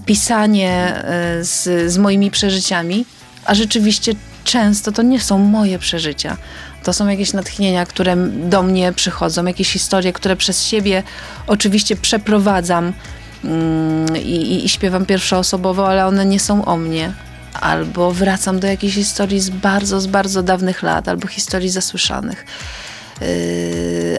pisanie 0.05 0.95
e, 0.95 1.43
z, 1.43 1.91
z 1.91 1.97
moimi 1.97 2.31
przeżyciami, 2.31 3.05
a 3.45 3.55
rzeczywiście 3.55 4.13
często 4.43 4.91
to 4.91 5.01
nie 5.01 5.19
są 5.19 5.37
moje 5.37 5.79
przeżycia. 5.79 6.37
To 6.83 6.93
są 6.93 7.07
jakieś 7.07 7.33
natchnienia, 7.33 7.85
które 7.85 8.15
do 8.49 8.63
mnie 8.63 8.93
przychodzą, 8.93 9.45
jakieś 9.45 9.71
historie, 9.71 10.13
które 10.13 10.35
przez 10.35 10.63
siebie 10.63 11.03
oczywiście 11.47 11.95
przeprowadzam 11.95 12.93
mm, 13.43 14.17
i, 14.17 14.65
i 14.65 14.69
śpiewam 14.69 15.05
pierwszoosobowo, 15.05 15.87
ale 15.89 16.05
one 16.05 16.25
nie 16.25 16.39
są 16.39 16.65
o 16.65 16.77
mnie. 16.77 17.13
Albo 17.61 18.11
wracam 18.11 18.59
do 18.59 18.67
jakiejś 18.67 18.95
historii 18.95 19.39
z 19.39 19.49
bardzo, 19.49 20.01
z 20.01 20.07
bardzo 20.07 20.43
dawnych 20.43 20.83
lat, 20.83 21.07
albo 21.07 21.27
historii 21.27 21.69
zasłyszanych. 21.69 22.45
Yy, 23.21 23.27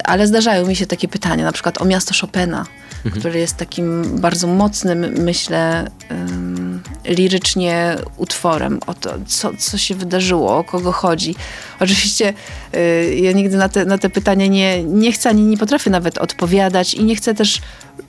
ale 0.04 0.26
zdarzają 0.26 0.66
mi 0.66 0.76
się 0.76 0.87
takie 0.87 1.09
pytania, 1.09 1.45
na 1.45 1.52
przykład 1.52 1.83
o 1.83 1.85
miasto 1.85 2.14
Chopina 2.21 2.66
który 3.11 3.38
jest 3.38 3.56
takim 3.56 4.18
bardzo 4.18 4.46
mocnym, 4.46 4.99
myślę, 5.18 5.90
um, 6.11 6.82
lirycznie 7.04 7.96
utworem 8.16 8.80
o 8.87 8.94
to, 8.94 9.14
co, 9.26 9.50
co 9.58 9.78
się 9.78 9.94
wydarzyło, 9.94 10.58
o 10.58 10.64
kogo 10.64 10.92
chodzi. 10.92 11.34
Oczywiście 11.80 12.34
y, 12.75 13.18
ja 13.23 13.32
nigdy 13.32 13.56
na 13.56 13.68
te, 13.68 13.84
na 13.84 13.99
te 13.99 14.11
pytania 14.11 14.46
nie, 14.46 14.84
nie 14.84 15.12
chcę 15.12 15.28
ani 15.28 15.42
nie 15.42 15.56
potrafię 15.56 15.90
nawet 15.90 16.18
odpowiadać 16.18 16.94
i 16.94 17.04
nie 17.04 17.16
chcę 17.16 17.34
też 17.34 17.61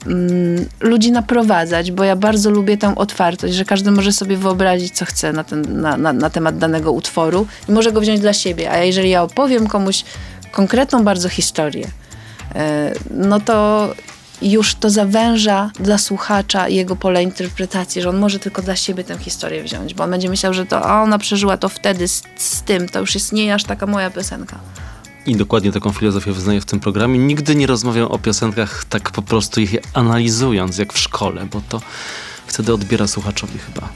um, 0.05 0.65
ludzi 0.79 1.11
naprowadzać, 1.11 1.91
bo 1.91 2.03
ja 2.03 2.15
bardzo 2.15 2.49
lubię 2.49 2.77
tę 2.77 2.95
otwartość, 2.95 3.53
że 3.53 3.65
każdy 3.65 3.91
może 3.91 4.11
sobie 4.11 4.37
wyobrazić, 4.37 4.93
co 4.93 5.05
chce 5.05 5.33
na, 5.33 5.43
ten, 5.43 5.81
na, 5.81 5.97
na, 5.97 6.13
na 6.13 6.29
temat 6.29 6.57
danego 6.57 6.91
utworu 6.91 7.47
i 7.69 7.71
może 7.71 7.91
go 7.91 8.01
wziąć 8.01 8.19
dla 8.19 8.33
siebie. 8.33 8.71
A 8.71 8.77
jeżeli 8.77 9.09
ja 9.09 9.23
opowiem 9.23 9.67
komuś 9.67 10.03
konkretną 10.51 11.03
bardzo 11.03 11.29
historię, 11.29 11.87
y, 11.87 12.59
no 13.11 13.39
to 13.39 13.89
już 14.41 14.75
to 14.75 14.89
zawęża 14.89 15.71
dla 15.79 15.97
słuchacza 15.97 16.69
jego 16.69 16.95
pole 16.95 17.23
interpretacji, 17.23 18.01
że 18.01 18.09
on 18.09 18.17
może 18.17 18.39
tylko 18.39 18.61
dla 18.61 18.75
siebie 18.75 19.03
tę 19.03 19.17
historię 19.17 19.63
wziąć, 19.63 19.93
bo 19.93 20.03
on 20.03 20.11
będzie 20.11 20.29
myślał, 20.29 20.53
że 20.53 20.65
to 20.65 20.85
a 20.85 21.03
ona 21.03 21.17
przeżyła 21.17 21.57
to 21.57 21.69
wtedy 21.69 22.07
z, 22.07 22.23
z 22.37 22.61
tym, 22.61 22.89
to 22.89 22.99
już 22.99 23.15
jest 23.15 23.33
nie 23.33 23.53
aż 23.53 23.63
taka 23.63 23.85
moja 23.85 24.09
piosenka. 24.09 24.59
I 25.25 25.35
dokładnie 25.35 25.71
taką 25.71 25.91
filozofię 25.91 26.31
wyznaję 26.31 26.61
w 26.61 26.65
tym 26.65 26.79
programie. 26.79 27.19
Nigdy 27.19 27.55
nie 27.55 27.67
rozmawiam 27.67 28.07
o 28.07 28.19
piosenkach 28.19 28.85
tak 28.85 29.11
po 29.11 29.21
prostu 29.21 29.61
ich 29.61 29.75
analizując, 29.93 30.77
jak 30.77 30.93
w 30.93 30.99
szkole, 30.99 31.47
bo 31.51 31.61
to 31.69 31.81
wtedy 32.47 32.73
odbiera 32.73 33.07
słuchaczowi 33.07 33.59
chyba 33.59 33.89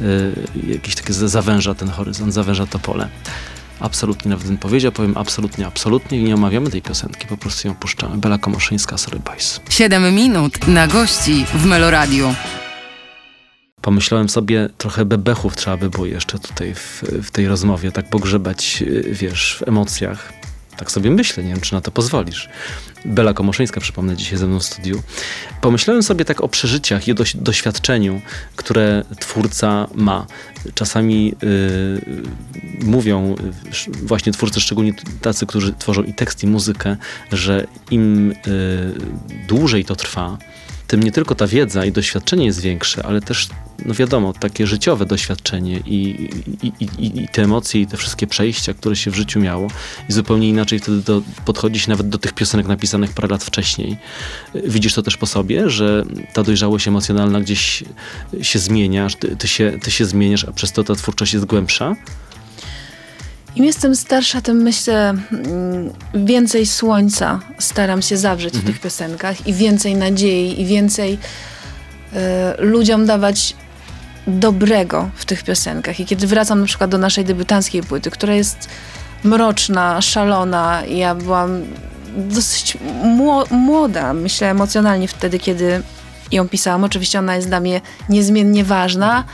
yy, 0.00 0.72
jakieś 0.72 0.94
takie 0.94 1.12
zawęża 1.12 1.74
ten 1.74 1.88
horyzont, 1.88 2.34
zawęża 2.34 2.66
to 2.66 2.78
pole 2.78 3.08
absolutnie 3.82 4.30
nawet 4.30 4.46
bym 4.46 4.58
powiedział, 4.58 4.92
powiem 4.92 5.16
absolutnie, 5.16 5.66
absolutnie 5.66 6.20
i 6.20 6.24
nie 6.24 6.34
omawiamy 6.34 6.70
tej 6.70 6.82
piosenki, 6.82 7.26
po 7.26 7.36
prostu 7.36 7.68
ją 7.68 7.74
puszczamy. 7.74 8.18
Bela 8.18 8.38
Komoszyńska, 8.38 8.98
Sorry 8.98 9.18
Boys. 9.18 9.60
7 9.68 10.14
minut 10.14 10.68
na 10.68 10.86
gości 10.86 11.44
w 11.54 11.66
Meloradiu. 11.66 12.34
Pomyślałem 13.80 14.28
sobie, 14.28 14.68
trochę 14.78 15.04
bebechów 15.04 15.56
trzeba 15.56 15.76
by 15.76 15.90
było 15.90 16.06
jeszcze 16.06 16.38
tutaj 16.38 16.74
w, 16.74 17.02
w 17.22 17.30
tej 17.30 17.48
rozmowie, 17.48 17.92
tak 17.92 18.10
pogrzebać, 18.10 18.84
wiesz, 19.10 19.56
w 19.58 19.68
emocjach. 19.68 20.32
Tak 20.76 20.90
sobie 20.90 21.10
myślę, 21.10 21.44
nie 21.44 21.50
wiem, 21.50 21.60
czy 21.60 21.74
na 21.74 21.80
to 21.80 21.90
pozwolisz. 21.90 22.48
Bela 23.04 23.34
Komoszyńska, 23.34 23.80
przypomnę, 23.80 24.16
dzisiaj 24.16 24.38
ze 24.38 24.46
mną 24.46 24.60
w 24.60 24.64
studiu. 24.64 25.02
Pomyślałem 25.60 26.02
sobie 26.02 26.24
tak 26.24 26.40
o 26.40 26.48
przeżyciach 26.48 27.08
i 27.08 27.12
o 27.12 27.14
doświadczeniu, 27.34 28.20
które 28.56 29.04
twórca 29.20 29.88
ma. 29.94 30.26
Czasami 30.74 31.34
yy, 31.42 32.00
mówią 32.82 33.36
właśnie 34.02 34.32
twórcy, 34.32 34.60
szczególnie 34.60 34.92
tacy, 35.22 35.46
którzy 35.46 35.72
tworzą 35.72 36.02
i 36.02 36.14
tekst, 36.14 36.42
i 36.42 36.46
muzykę, 36.46 36.96
że 37.32 37.66
im 37.90 38.34
yy, 38.46 39.46
dłużej 39.48 39.84
to 39.84 39.96
trwa, 39.96 40.38
tym 40.86 41.02
nie 41.02 41.12
tylko 41.12 41.34
ta 41.34 41.46
wiedza 41.46 41.84
i 41.84 41.92
doświadczenie 41.92 42.46
jest 42.46 42.60
większe, 42.60 43.06
ale 43.06 43.20
też, 43.20 43.48
no 43.86 43.94
wiadomo, 43.94 44.32
takie 44.32 44.66
życiowe 44.66 45.06
doświadczenie 45.06 45.78
i, 45.86 46.28
i, 46.62 46.72
i, 46.80 47.22
i 47.22 47.28
te 47.28 47.42
emocje 47.42 47.80
i 47.80 47.86
te 47.86 47.96
wszystkie 47.96 48.26
przejścia, 48.26 48.74
które 48.74 48.96
się 48.96 49.10
w 49.10 49.14
życiu 49.14 49.40
miało 49.40 49.68
i 50.08 50.12
zupełnie 50.12 50.48
inaczej 50.48 50.78
wtedy 50.78 51.02
do, 51.02 51.22
podchodzi 51.44 51.80
się 51.80 51.90
nawet 51.90 52.08
do 52.08 52.18
tych 52.18 52.32
piosenek 52.32 52.66
napisanych 52.66 53.12
parę 53.12 53.28
lat 53.28 53.44
wcześniej. 53.44 53.96
Widzisz 54.54 54.94
to 54.94 55.02
też 55.02 55.16
po 55.16 55.26
sobie, 55.26 55.70
że 55.70 56.04
ta 56.32 56.42
dojrzałość 56.42 56.88
emocjonalna 56.88 57.40
gdzieś 57.40 57.84
się 58.42 58.58
zmienia, 58.58 59.08
ty, 59.20 59.36
ty, 59.36 59.48
się, 59.48 59.78
ty 59.82 59.90
się 59.90 60.04
zmieniasz, 60.04 60.44
a 60.44 60.52
przez 60.52 60.72
to 60.72 60.84
ta 60.84 60.94
twórczość 60.94 61.32
jest 61.32 61.44
głębsza? 61.46 61.96
Im 63.56 63.64
jestem 63.64 63.96
starsza, 63.96 64.40
tym 64.40 64.56
myślę, 64.56 65.14
mm, 65.32 65.92
więcej 66.14 66.66
słońca 66.66 67.40
staram 67.58 68.02
się 68.02 68.16
zawrzeć 68.16 68.54
mhm. 68.54 68.64
w 68.64 68.66
tych 68.66 68.80
piosenkach 68.80 69.46
i 69.46 69.52
więcej 69.52 69.94
nadziei 69.94 70.60
i 70.60 70.66
więcej 70.66 71.12
y, 71.12 72.16
ludziom 72.58 73.06
dawać 73.06 73.56
dobrego 74.26 75.10
w 75.14 75.24
tych 75.24 75.42
piosenkach. 75.42 76.00
I 76.00 76.06
kiedy 76.06 76.26
wracam 76.26 76.60
na 76.60 76.66
przykład 76.66 76.90
do 76.90 76.98
naszej 76.98 77.24
debiutanckiej 77.24 77.82
płyty, 77.82 78.10
która 78.10 78.34
jest 78.34 78.68
mroczna, 79.24 80.00
szalona, 80.00 80.82
ja 80.86 81.14
byłam 81.14 81.62
dosyć 82.16 82.78
młoda, 83.50 84.14
myślę 84.14 84.50
emocjonalnie 84.50 85.08
wtedy, 85.08 85.38
kiedy 85.38 85.82
ją 86.32 86.48
pisałam. 86.48 86.84
Oczywiście 86.84 87.18
ona 87.18 87.36
jest 87.36 87.48
dla 87.48 87.60
mnie 87.60 87.80
niezmiennie 88.08 88.64
ważna, 88.64 89.24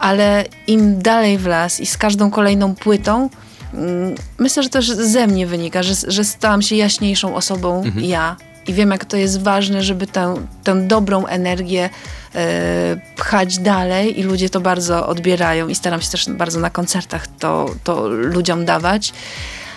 ale 0.00 0.44
im 0.66 1.02
dalej 1.02 1.38
w 1.38 1.46
las 1.46 1.80
i 1.80 1.86
z 1.86 1.96
każdą 1.96 2.30
kolejną 2.30 2.74
płytą, 2.74 3.30
mm, 3.74 4.14
myślę, 4.38 4.62
że 4.62 4.68
też 4.68 4.88
ze 4.88 5.26
mnie 5.26 5.46
wynika, 5.46 5.82
że, 5.82 5.94
że 6.08 6.24
stałam 6.24 6.62
się 6.62 6.76
jaśniejszą 6.76 7.34
osobą 7.34 7.82
mhm. 7.84 8.04
ja. 8.04 8.36
I 8.66 8.72
wiem, 8.72 8.90
jak 8.90 9.04
to 9.04 9.16
jest 9.16 9.42
ważne, 9.42 9.82
żeby 9.82 10.06
tę, 10.06 10.34
tę 10.64 10.86
dobrą 10.86 11.26
energię 11.26 11.90
e, 12.34 13.00
pchać 13.16 13.58
dalej 13.58 14.20
i 14.20 14.22
ludzie 14.22 14.50
to 14.50 14.60
bardzo 14.60 15.06
odbierają 15.06 15.68
i 15.68 15.74
staram 15.74 16.00
się 16.00 16.10
też 16.10 16.30
bardzo 16.30 16.60
na 16.60 16.70
koncertach 16.70 17.26
to, 17.38 17.70
to 17.84 18.08
ludziom 18.08 18.64
dawać, 18.64 19.12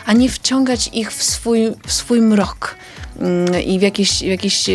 a 0.05 0.13
nie 0.13 0.29
wciągać 0.29 0.89
ich 0.93 1.11
w 1.11 1.23
swój, 1.23 1.71
w 1.87 1.93
swój 1.93 2.21
mrok 2.21 2.75
mm, 3.19 3.61
i 3.61 3.79
w 3.79 3.81
jakieś, 3.81 4.19
w 4.19 4.25
jakieś 4.25 4.69
e, 4.69 4.73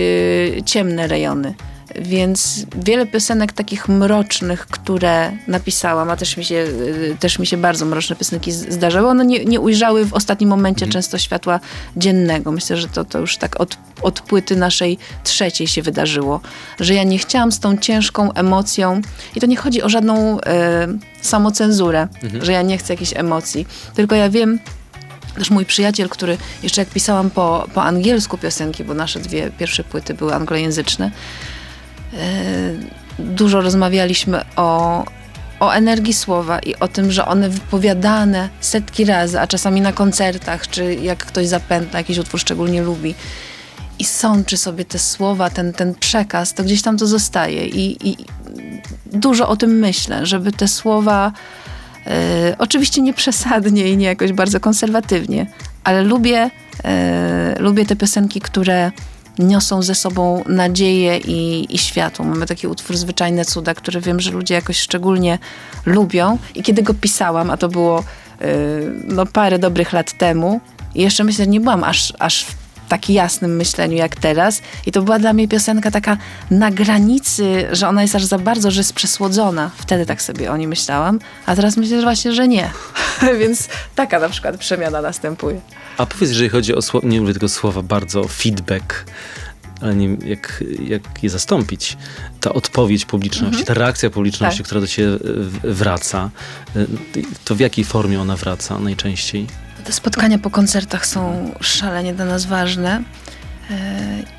ciemne 0.64 1.06
rejony. 1.06 1.54
Więc 1.94 2.66
wiele 2.76 3.06
piosenek 3.06 3.52
takich 3.52 3.88
mrocznych, 3.88 4.66
które 4.66 5.32
napisałam, 5.46 6.10
a 6.10 6.16
też 6.16 6.36
mi 6.36 6.44
się, 6.44 6.54
y, 6.54 7.16
też 7.20 7.38
mi 7.38 7.46
się 7.46 7.56
bardzo 7.56 7.86
mroczne 7.86 8.16
piosenki 8.16 8.52
zdarzały, 8.52 9.08
one 9.08 9.26
nie, 9.26 9.44
nie 9.44 9.60
ujrzały 9.60 10.04
w 10.04 10.14
ostatnim 10.14 10.50
momencie 10.50 10.84
mhm. 10.84 10.92
często 10.92 11.18
światła 11.18 11.60
dziennego. 11.96 12.52
Myślę, 12.52 12.76
że 12.76 12.88
to, 12.88 13.04
to 13.04 13.18
już 13.18 13.36
tak 13.36 13.60
od, 13.60 13.76
od 14.02 14.20
płyty 14.20 14.56
naszej 14.56 14.98
trzeciej 15.24 15.66
się 15.66 15.82
wydarzyło, 15.82 16.40
że 16.80 16.94
ja 16.94 17.04
nie 17.04 17.18
chciałam 17.18 17.52
z 17.52 17.60
tą 17.60 17.76
ciężką 17.76 18.32
emocją 18.32 19.00
i 19.34 19.40
to 19.40 19.46
nie 19.46 19.56
chodzi 19.56 19.82
o 19.82 19.88
żadną 19.88 20.40
e, 20.40 20.88
samocenzurę, 21.20 22.08
mhm. 22.22 22.44
że 22.44 22.52
ja 22.52 22.62
nie 22.62 22.78
chcę 22.78 22.92
jakichś 22.92 23.12
emocji, 23.16 23.66
tylko 23.94 24.14
ja 24.14 24.30
wiem, 24.30 24.58
też 25.38 25.50
mój 25.50 25.64
przyjaciel, 25.66 26.08
który 26.08 26.38
jeszcze 26.62 26.80
jak 26.80 26.88
pisałam 26.88 27.30
po, 27.30 27.66
po 27.74 27.82
angielsku 27.82 28.38
piosenki, 28.38 28.84
bo 28.84 28.94
nasze 28.94 29.20
dwie 29.20 29.50
pierwsze 29.58 29.84
płyty 29.84 30.14
były 30.14 30.34
anglojęzyczne, 30.34 31.10
dużo 33.18 33.60
rozmawialiśmy 33.60 34.44
o, 34.56 35.04
o 35.60 35.70
energii 35.70 36.14
słowa 36.14 36.58
i 36.58 36.74
o 36.74 36.88
tym, 36.88 37.12
że 37.12 37.26
one 37.26 37.48
wypowiadane 37.48 38.48
setki 38.60 39.04
razy, 39.04 39.40
a 39.40 39.46
czasami 39.46 39.80
na 39.80 39.92
koncertach, 39.92 40.68
czy 40.68 40.94
jak 40.94 41.18
ktoś 41.18 41.46
zapętla 41.46 41.98
jakiś 41.98 42.18
utwór 42.18 42.40
szczególnie 42.40 42.82
lubi. 42.82 43.14
I 43.98 44.04
sączy 44.04 44.56
sobie 44.56 44.84
te 44.84 44.98
słowa, 44.98 45.50
ten, 45.50 45.72
ten 45.72 45.94
przekaz, 45.94 46.54
to 46.54 46.64
gdzieś 46.64 46.82
tam 46.82 46.98
to 46.98 47.06
zostaje. 47.06 47.66
I, 47.66 48.08
i 48.08 48.16
dużo 49.06 49.48
o 49.48 49.56
tym 49.56 49.70
myślę, 49.78 50.26
żeby 50.26 50.52
te 50.52 50.68
słowa 50.68 51.32
e, 52.06 52.56
oczywiście 52.58 53.02
nie 53.02 53.14
przesadnie 53.14 53.88
i 53.88 53.96
nie 53.96 54.06
jakoś 54.06 54.32
bardzo 54.32 54.60
konserwatywnie, 54.60 55.46
ale 55.84 56.02
lubię, 56.02 56.50
e, 56.84 57.54
lubię 57.58 57.86
te 57.86 57.96
piosenki, 57.96 58.40
które 58.40 58.92
niosą 59.38 59.82
ze 59.82 59.94
sobą 59.94 60.44
nadzieję 60.46 61.18
i, 61.18 61.66
i 61.74 61.78
światło. 61.78 62.24
Mamy 62.24 62.46
taki 62.46 62.66
utwór 62.66 62.96
Zwyczajne 62.96 63.44
Cuda, 63.44 63.74
który 63.74 64.00
wiem, 64.00 64.20
że 64.20 64.30
ludzie 64.30 64.54
jakoś 64.54 64.76
szczególnie 64.76 65.38
lubią. 65.86 66.38
I 66.54 66.62
kiedy 66.62 66.82
go 66.82 66.94
pisałam, 66.94 67.50
a 67.50 67.56
to 67.56 67.68
było 67.68 68.04
yy, 68.40 68.46
no, 69.04 69.26
parę 69.26 69.58
dobrych 69.58 69.92
lat 69.92 70.18
temu, 70.18 70.60
jeszcze 70.94 71.24
myślę, 71.24 71.44
że 71.44 71.50
nie 71.50 71.60
byłam 71.60 71.84
aż, 71.84 72.12
aż 72.18 72.46
tak 72.88 73.10
jasnym 73.10 73.56
myśleniu 73.56 73.96
jak 73.96 74.16
teraz. 74.16 74.62
I 74.86 74.92
to 74.92 75.02
była 75.02 75.18
dla 75.18 75.32
mnie 75.32 75.48
piosenka 75.48 75.90
taka 75.90 76.16
na 76.50 76.70
granicy, 76.70 77.66
że 77.72 77.88
ona 77.88 78.02
jest 78.02 78.14
aż 78.14 78.24
za 78.24 78.38
bardzo, 78.38 78.70
że 78.70 78.80
jest 78.80 78.92
przesłodzona. 78.92 79.70
Wtedy 79.76 80.06
tak 80.06 80.22
sobie 80.22 80.52
o 80.52 80.56
niej 80.56 80.68
myślałam, 80.68 81.18
a 81.46 81.56
teraz 81.56 81.76
myślę 81.76 81.96
że 81.96 82.02
właśnie, 82.02 82.32
że 82.32 82.48
nie. 82.48 82.70
Więc 83.40 83.68
taka 83.94 84.18
na 84.18 84.28
przykład 84.28 84.56
przemiana 84.56 85.02
następuje. 85.02 85.60
A 85.98 86.06
powiedz, 86.06 86.30
jeżeli 86.30 86.48
chodzi 86.48 86.74
o 86.74 86.82
słowa, 86.82 87.08
nie 87.08 87.20
mówię 87.20 87.34
tego 87.34 87.48
słowa 87.48 87.82
bardzo, 87.82 88.28
feedback, 88.28 89.04
ale 89.80 89.94
nie 89.94 90.16
jak, 90.24 90.64
jak 90.84 91.02
je 91.22 91.30
zastąpić. 91.30 91.96
Ta 92.40 92.52
odpowiedź 92.52 93.04
publiczności, 93.04 93.60
mhm. 93.60 93.66
ta 93.66 93.74
reakcja 93.74 94.10
publiczności, 94.10 94.58
tak. 94.58 94.66
która 94.66 94.80
do 94.80 94.86
ciebie 94.86 95.08
wraca, 95.62 96.30
y, 96.76 96.86
to 97.44 97.54
w 97.54 97.60
jakiej 97.60 97.84
formie 97.84 98.20
ona 98.20 98.36
wraca 98.36 98.78
najczęściej? 98.78 99.46
Te 99.84 99.92
spotkania 99.92 100.38
po 100.38 100.50
koncertach 100.50 101.06
są 101.06 101.52
szalenie 101.60 102.14
dla 102.14 102.24
nas 102.24 102.46
ważne. 102.46 103.02
E, 103.70 103.74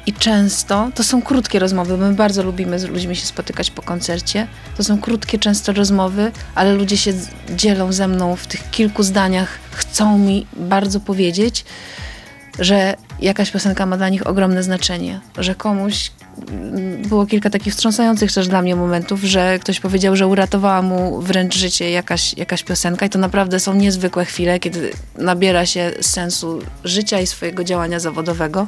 I 0.05 0.13
często 0.13 0.89
to 0.95 1.03
są 1.03 1.21
krótkie 1.21 1.59
rozmowy. 1.59 1.97
My 1.97 2.13
bardzo 2.13 2.43
lubimy 2.43 2.79
z 2.79 2.83
ludźmi 2.83 3.15
się 3.15 3.25
spotykać 3.25 3.71
po 3.71 3.81
koncercie. 3.81 4.47
To 4.77 4.83
są 4.83 5.01
krótkie, 5.01 5.39
często 5.39 5.73
rozmowy, 5.73 6.31
ale 6.55 6.73
ludzie 6.73 6.97
się 6.97 7.13
dzielą 7.55 7.93
ze 7.93 8.07
mną 8.07 8.35
w 8.35 8.47
tych 8.47 8.69
kilku 8.69 9.03
zdaniach, 9.03 9.59
chcą 9.71 10.17
mi 10.17 10.47
bardzo 10.57 10.99
powiedzieć, 10.99 11.65
że 12.59 12.95
jakaś 13.21 13.51
piosenka 13.51 13.85
ma 13.85 13.97
dla 13.97 14.09
nich 14.09 14.27
ogromne 14.27 14.63
znaczenie, 14.63 15.19
że 15.37 15.55
komuś 15.55 16.11
było 17.07 17.25
kilka 17.25 17.49
takich 17.49 17.73
wstrząsających 17.73 18.33
też 18.33 18.47
dla 18.47 18.61
mnie 18.61 18.75
momentów, 18.75 19.23
że 19.23 19.59
ktoś 19.59 19.79
powiedział, 19.79 20.15
że 20.15 20.27
uratowała 20.27 20.81
mu 20.81 21.21
wręcz 21.21 21.55
życie 21.55 21.91
jakaś, 21.91 22.37
jakaś 22.37 22.63
piosenka 22.63 23.05
i 23.05 23.09
to 23.09 23.19
naprawdę 23.19 23.59
są 23.59 23.73
niezwykłe 23.73 24.25
chwile, 24.25 24.59
kiedy 24.59 24.91
nabiera 25.17 25.65
się 25.65 25.91
sensu 26.01 26.59
życia 26.83 27.19
i 27.19 27.27
swojego 27.27 27.63
działania 27.63 27.99
zawodowego. 27.99 28.67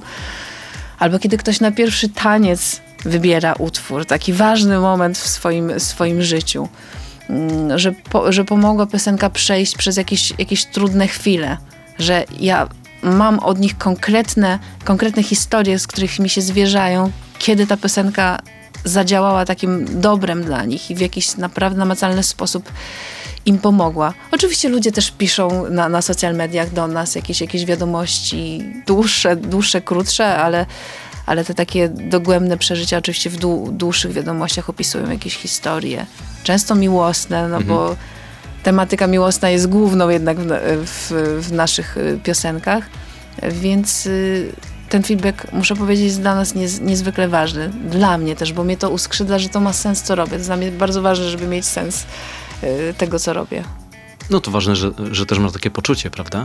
Albo 1.00 1.20
kiedy 1.20 1.38
ktoś 1.38 1.60
na 1.60 1.72
pierwszy 1.72 2.10
taniec 2.10 2.82
wybiera 3.06 3.54
utwór, 3.54 4.06
taki 4.06 4.34
ważny 4.34 4.80
moment 4.80 5.18
w 5.18 5.28
swoim, 5.28 5.80
swoim 5.80 6.22
życiu, 6.22 6.68
mm, 7.30 7.80
że, 7.80 7.92
po, 7.92 8.32
że 8.32 8.46
pomogła 8.46 8.86
piosenka 8.86 9.30
przejść 9.30 9.78
przez 9.78 9.98
jakieś, 9.98 10.34
jakieś 10.40 10.66
trudne 10.66 11.08
chwile, 11.08 11.58
że 12.00 12.26
ja 12.40 12.68
mam 13.04 13.40
od 13.40 13.60
nich 13.60 13.78
konkretne, 13.78 14.60
konkretne 14.84 15.24
historie, 15.24 15.80
z 15.80 15.88
których 15.88 16.20
mi 16.20 16.30
się 16.30 16.42
zwierzają, 16.42 17.12
kiedy 17.40 17.68
ta 17.68 17.78
piosenka 17.78 18.40
zadziałała 18.86 19.46
takim 19.46 20.02
dobrem 20.02 20.44
dla 20.44 20.66
nich 20.66 20.92
i 20.92 20.96
w 20.96 21.00
jakiś 21.00 21.38
naprawdę 21.38 21.80
namacalny 21.80 22.24
sposób 22.24 22.72
im 23.46 23.60
pomogła. 23.60 24.14
Oczywiście 24.32 24.70
ludzie 24.70 24.92
też 24.92 25.12
piszą 25.12 25.70
na, 25.70 25.90
na 25.90 26.02
social 26.02 26.36
mediach 26.36 26.74
do 26.74 26.88
nas 26.88 27.16
jakieś, 27.16 27.42
jakieś 27.42 27.66
wiadomości 27.66 28.74
dłuższe, 28.88 29.36
dłuższe, 29.36 29.82
krótsze, 29.82 30.38
ale, 30.38 30.66
ale 31.26 31.46
te 31.46 31.54
takie 31.54 31.90
dogłębne 31.90 32.58
przeżycia 32.58 32.98
oczywiście 32.98 33.30
w 33.30 33.38
dłuższych 33.72 34.12
wiadomościach 34.12 34.70
opisują 34.70 35.12
jakieś 35.12 35.36
historie. 35.36 36.06
Często 36.44 36.76
miłosne, 36.76 37.48
no 37.48 37.58
mhm. 37.58 37.66
bo 37.66 37.96
tematyka 38.64 39.08
miłosna 39.08 39.50
jest 39.50 39.68
główną 39.68 40.10
jednak 40.10 40.38
w, 40.40 40.48
w, 40.86 41.12
w 41.48 41.52
naszych 41.52 41.98
y, 41.98 42.20
piosenkach, 42.24 42.84
więc 43.52 44.06
y, 44.06 44.52
ten 44.90 45.04
feedback, 45.04 45.54
muszę 45.54 45.76
powiedzieć, 45.76 46.06
jest 46.06 46.22
dla 46.22 46.36
nas 46.36 46.56
niez, 46.56 46.82
niezwykle 46.82 47.28
ważny. 47.28 47.70
Dla 47.70 48.18
mnie 48.18 48.36
też, 48.36 48.54
bo 48.54 48.64
mnie 48.64 48.78
to 48.78 48.90
uskrzydla, 48.90 49.40
że 49.40 49.50
to 49.50 49.60
ma 49.60 49.74
sens, 49.74 50.02
co 50.02 50.16
robię. 50.16 50.38
To 50.38 50.44
dla 50.44 50.58
mnie 50.58 50.72
bardzo 50.72 51.02
ważne, 51.02 51.30
żeby 51.30 51.48
mieć 51.48 51.66
sens 51.66 52.06
y, 52.64 52.94
tego, 52.98 53.20
co 53.20 53.34
robię. 53.34 53.64
No 54.32 54.40
to 54.40 54.52
ważne, 54.52 54.76
że, 54.76 54.92
że 55.12 55.26
też 55.26 55.40
masz 55.40 55.52
takie 55.52 55.72
poczucie, 55.72 56.10
prawda, 56.10 56.44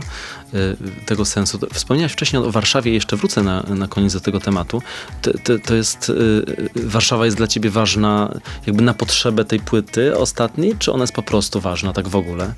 y, 0.53 0.77
tego 1.05 1.25
sensu. 1.25 1.59
Wspomniałeś 1.73 2.11
wcześniej 2.11 2.43
o 2.43 2.51
Warszawie, 2.51 2.93
jeszcze 2.93 3.15
wrócę 3.17 3.43
na, 3.43 3.63
na 3.63 3.87
koniec 3.87 4.13
do 4.13 4.19
tego 4.19 4.39
tematu. 4.39 4.81
To, 5.21 5.31
to, 5.65 5.75
jest, 5.75 6.09
y, 6.09 6.43
Warszawa 6.75 7.25
jest 7.25 7.37
dla 7.37 7.47
ciebie 7.47 7.69
ważna 7.69 8.39
jakby 8.67 8.83
na 8.83 8.93
potrzebę 8.93 9.45
tej 9.45 9.59
płyty 9.59 10.17
ostatniej, 10.17 10.75
czy 10.79 10.91
ona 10.91 11.03
jest 11.03 11.13
po 11.13 11.23
prostu 11.23 11.61
ważna 11.61 11.93
tak 11.93 12.07
w 12.07 12.15
ogóle? 12.15 12.53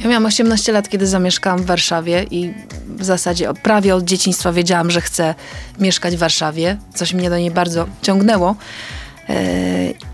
Ja 0.00 0.08
miałam 0.08 0.26
18 0.26 0.72
lat, 0.72 0.88
kiedy 0.88 1.06
zamieszkałam 1.06 1.62
w 1.62 1.66
Warszawie 1.66 2.26
i 2.30 2.54
w 2.96 3.04
zasadzie 3.04 3.54
prawie 3.62 3.94
od 3.94 4.04
dzieciństwa 4.04 4.52
wiedziałam, 4.52 4.90
że 4.90 5.00
chcę 5.00 5.34
mieszkać 5.78 6.16
w 6.16 6.18
Warszawie. 6.18 6.76
Coś 6.94 7.14
mnie 7.14 7.30
do 7.30 7.38
niej 7.38 7.50
bardzo 7.50 7.86
ciągnęło. 8.02 8.56
E, 9.28 9.34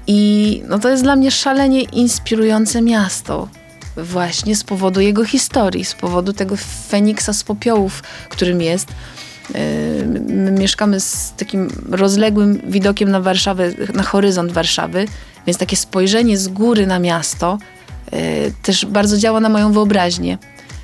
I 0.07 0.63
no 0.69 0.79
to 0.79 0.89
jest 0.89 1.03
dla 1.03 1.17
mnie 1.17 1.31
szalenie 1.31 1.83
inspirujące 1.83 2.83
miasto 2.83 3.49
właśnie 3.97 4.57
z 4.57 4.65
powodu 4.65 5.01
jego 5.01 5.25
historii, 5.25 5.85
z 5.85 5.95
powodu 5.95 6.33
tego 6.33 6.57
Feniksa 6.89 7.33
z 7.33 7.45
popiołów, 7.45 8.03
którym 8.29 8.63
jest. 8.63 8.89
my, 10.07 10.21
my 10.21 10.51
mieszkamy 10.51 11.01
z 11.01 11.33
takim 11.37 11.69
rozległym 11.91 12.61
widokiem 12.67 13.11
na 13.11 13.21
Warszawę, 13.21 13.71
na 13.95 14.03
horyzont 14.03 14.53
Warszawy, 14.53 15.07
więc 15.47 15.59
takie 15.59 15.77
spojrzenie 15.77 16.39
z 16.39 16.49
góry 16.49 16.87
na 16.87 16.99
miasto 16.99 17.59
y, 18.13 18.53
też 18.63 18.87
bardzo 18.87 19.19
działa 19.19 19.41
na 19.41 19.49
moją 19.49 19.73
wyobraźnię. 19.73 20.39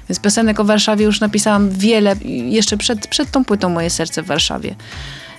Więc 0.08 0.20
piosenek 0.20 0.60
o 0.60 0.64
Warszawie 0.64 1.04
już 1.04 1.20
napisałam 1.20 1.70
wiele, 1.70 2.16
jeszcze 2.24 2.76
przed, 2.76 3.06
przed 3.06 3.30
tą 3.30 3.44
płytą 3.44 3.68
Moje 3.68 3.90
serce 3.90 4.22
w 4.22 4.26
Warszawie. 4.26 4.74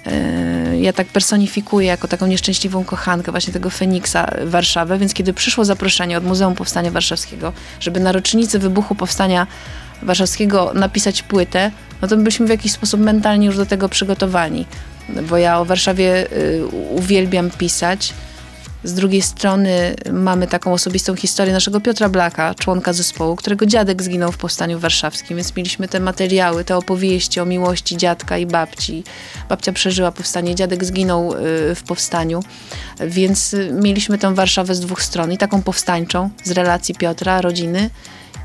Y, 0.08 0.78
Ja 0.78 0.94
tak 0.94 1.08
personifikuję 1.08 1.88
jako 1.88 2.08
taką 2.08 2.28
nieszczęśliwą 2.28 2.84
kochankę 2.84 3.32
właśnie 3.32 3.54
tego 3.54 3.70
Feniksa 3.70 4.32
Warszawę, 4.46 4.98
więc 4.98 5.14
kiedy 5.14 5.34
przyszło 5.34 5.66
zaproszenie 5.66 6.18
od 6.18 6.24
Muzeum 6.24 6.56
Powstania 6.56 6.92
Warszawskiego, 6.92 7.54
żeby 7.80 8.00
na 8.00 8.12
rocznicę 8.12 8.60
wybuchu 8.60 8.96
Powstania 8.96 9.48
Warszawskiego 10.02 10.72
napisać 10.76 11.22
płytę, 11.22 11.72
no 12.02 12.08
to 12.08 12.18
byliśmy 12.18 12.46
w 12.46 12.50
jakiś 12.50 12.72
sposób 12.72 13.02
mentalnie 13.02 13.46
już 13.46 13.58
do 13.58 13.66
tego 13.66 13.90
przygotowani. 13.90 14.66
Bo 15.30 15.38
ja 15.38 15.60
o 15.60 15.66
Warszawie 15.66 16.28
y, 16.32 16.66
uwielbiam 16.90 17.50
pisać. 17.52 18.14
Z 18.84 18.94
drugiej 18.94 19.22
strony 19.22 19.96
mamy 20.12 20.48
taką 20.48 20.74
osobistą 20.74 21.16
historię 21.16 21.54
naszego 21.54 21.82
Piotra 21.82 22.10
Blaka, 22.10 22.56
członka 22.56 22.94
zespołu, 22.94 23.36
którego 23.36 23.66
dziadek 23.66 24.04
zginął 24.04 24.32
w 24.32 24.38
Powstaniu 24.38 24.80
Warszawskim, 24.80 25.38
więc 25.38 25.56
mieliśmy 25.56 25.88
te 25.88 26.00
materiały, 26.00 26.64
te 26.64 26.78
opowieści 26.78 27.40
o 27.40 27.46
miłości 27.46 27.98
dziadka 27.98 28.38
i 28.38 28.46
babci. 28.46 29.04
Babcia 29.50 29.74
przeżyła 29.74 30.12
powstanie, 30.12 30.56
dziadek 30.56 30.86
zginął 30.86 31.34
y, 31.34 31.38
w 31.76 31.84
Powstaniu, 31.88 32.44
więc 33.00 33.56
mieliśmy 33.72 34.18
tę 34.18 34.36
Warszawę 34.36 34.76
z 34.76 34.80
dwóch 34.80 35.04
stron 35.04 35.32
i 35.32 35.38
taką 35.38 35.62
powstańczą, 35.62 36.30
z 36.44 36.52
relacji 36.52 36.96
Piotra, 36.96 37.42
rodziny 37.42 37.90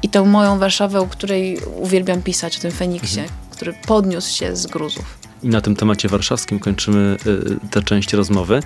i 0.03 0.09
tą 0.09 0.25
moją 0.25 0.59
Warszawę, 0.59 1.01
o 1.01 1.07
której 1.07 1.59
uwielbiam 1.77 2.23
pisać, 2.23 2.59
o 2.59 2.61
tym 2.61 2.71
Feniksie, 2.71 3.21
który 3.51 3.73
podniósł 3.73 4.37
się 4.37 4.57
z 4.57 4.67
gruzów. 4.67 5.28
I 5.43 5.49
na 5.49 5.61
tym 5.61 5.77
temacie 5.77 6.09
warszawskim 6.09 6.59
kończymy 6.59 7.17
y, 7.27 7.71
tę 7.71 7.83
część 7.83 8.13
rozmowy. 8.13 8.61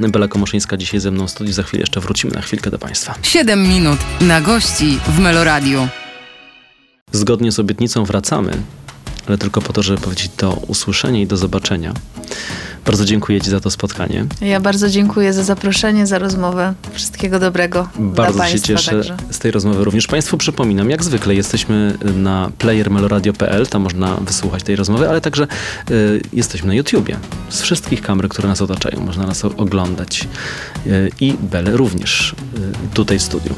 Bela 0.00 0.28
Komoszyńska 0.28 0.76
dzisiaj 0.76 1.00
ze 1.00 1.10
mną 1.10 1.26
w 1.26 1.30
studiu. 1.30 1.52
Za 1.52 1.62
chwilę 1.62 1.80
jeszcze 1.80 2.00
wrócimy 2.00 2.34
na 2.34 2.40
chwilkę 2.40 2.70
do 2.70 2.78
Państwa. 2.78 3.14
7 3.22 3.68
minut 3.68 3.98
na 4.20 4.40
gości 4.40 4.98
w 5.08 5.18
Meloradiu. 5.18 5.88
Zgodnie 7.12 7.52
z 7.52 7.58
obietnicą 7.58 8.04
wracamy, 8.04 8.52
ale 9.26 9.38
tylko 9.38 9.62
po 9.62 9.72
to, 9.72 9.82
żeby 9.82 10.00
powiedzieć 10.00 10.30
do 10.38 10.52
usłyszenia 10.52 11.20
i 11.20 11.26
do 11.26 11.36
zobaczenia. 11.36 11.92
Bardzo 12.86 13.04
dziękuję 13.04 13.40
Ci 13.40 13.50
za 13.50 13.60
to 13.60 13.70
spotkanie. 13.70 14.26
Ja 14.40 14.60
bardzo 14.60 14.88
dziękuję 14.88 15.32
za 15.32 15.44
zaproszenie, 15.44 16.06
za 16.06 16.18
rozmowę. 16.18 16.74
Wszystkiego 16.92 17.38
dobrego 17.38 17.88
Bardzo 17.98 18.46
się 18.46 18.60
cieszę 18.60 18.90
także. 18.90 19.16
z 19.30 19.38
tej 19.38 19.50
rozmowy 19.50 19.84
również. 19.84 20.06
Państwu 20.06 20.36
przypominam, 20.38 20.90
jak 20.90 21.04
zwykle 21.04 21.34
jesteśmy 21.34 21.98
na 22.14 22.50
playermeloradio.pl, 22.58 23.66
tam 23.66 23.82
można 23.82 24.14
wysłuchać 24.14 24.62
tej 24.62 24.76
rozmowy, 24.76 25.08
ale 25.08 25.20
także 25.20 25.46
y, 25.90 26.22
jesteśmy 26.32 26.68
na 26.68 26.74
YouTubie. 26.74 27.16
Z 27.48 27.62
wszystkich 27.62 28.02
kamer, 28.02 28.28
które 28.28 28.48
nas 28.48 28.62
otaczają, 28.62 29.00
można 29.00 29.26
nas 29.26 29.44
oglądać. 29.44 30.28
Y, 30.86 31.10
I 31.20 31.34
Belę 31.40 31.76
również 31.76 32.32
y, 32.32 32.94
tutaj 32.94 33.18
w 33.18 33.22
studiu. 33.22 33.54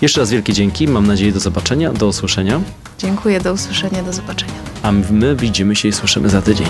Jeszcze 0.00 0.20
raz 0.20 0.30
wielkie 0.30 0.52
dzięki, 0.52 0.88
mam 0.88 1.06
nadzieję 1.06 1.32
do 1.32 1.40
zobaczenia, 1.40 1.92
do 1.92 2.06
usłyszenia, 2.06 2.60
Dziękuję, 3.02 3.40
do 3.40 3.52
usłyszenia, 3.52 4.02
do 4.02 4.12
zobaczenia. 4.12 4.52
a 4.82 4.92
my 4.92 5.36
widzimy 5.36 5.76
się 5.76 5.88
i 5.88 5.92
słyszymy 5.92 6.28
za 6.28 6.42
tydzień. 6.42 6.66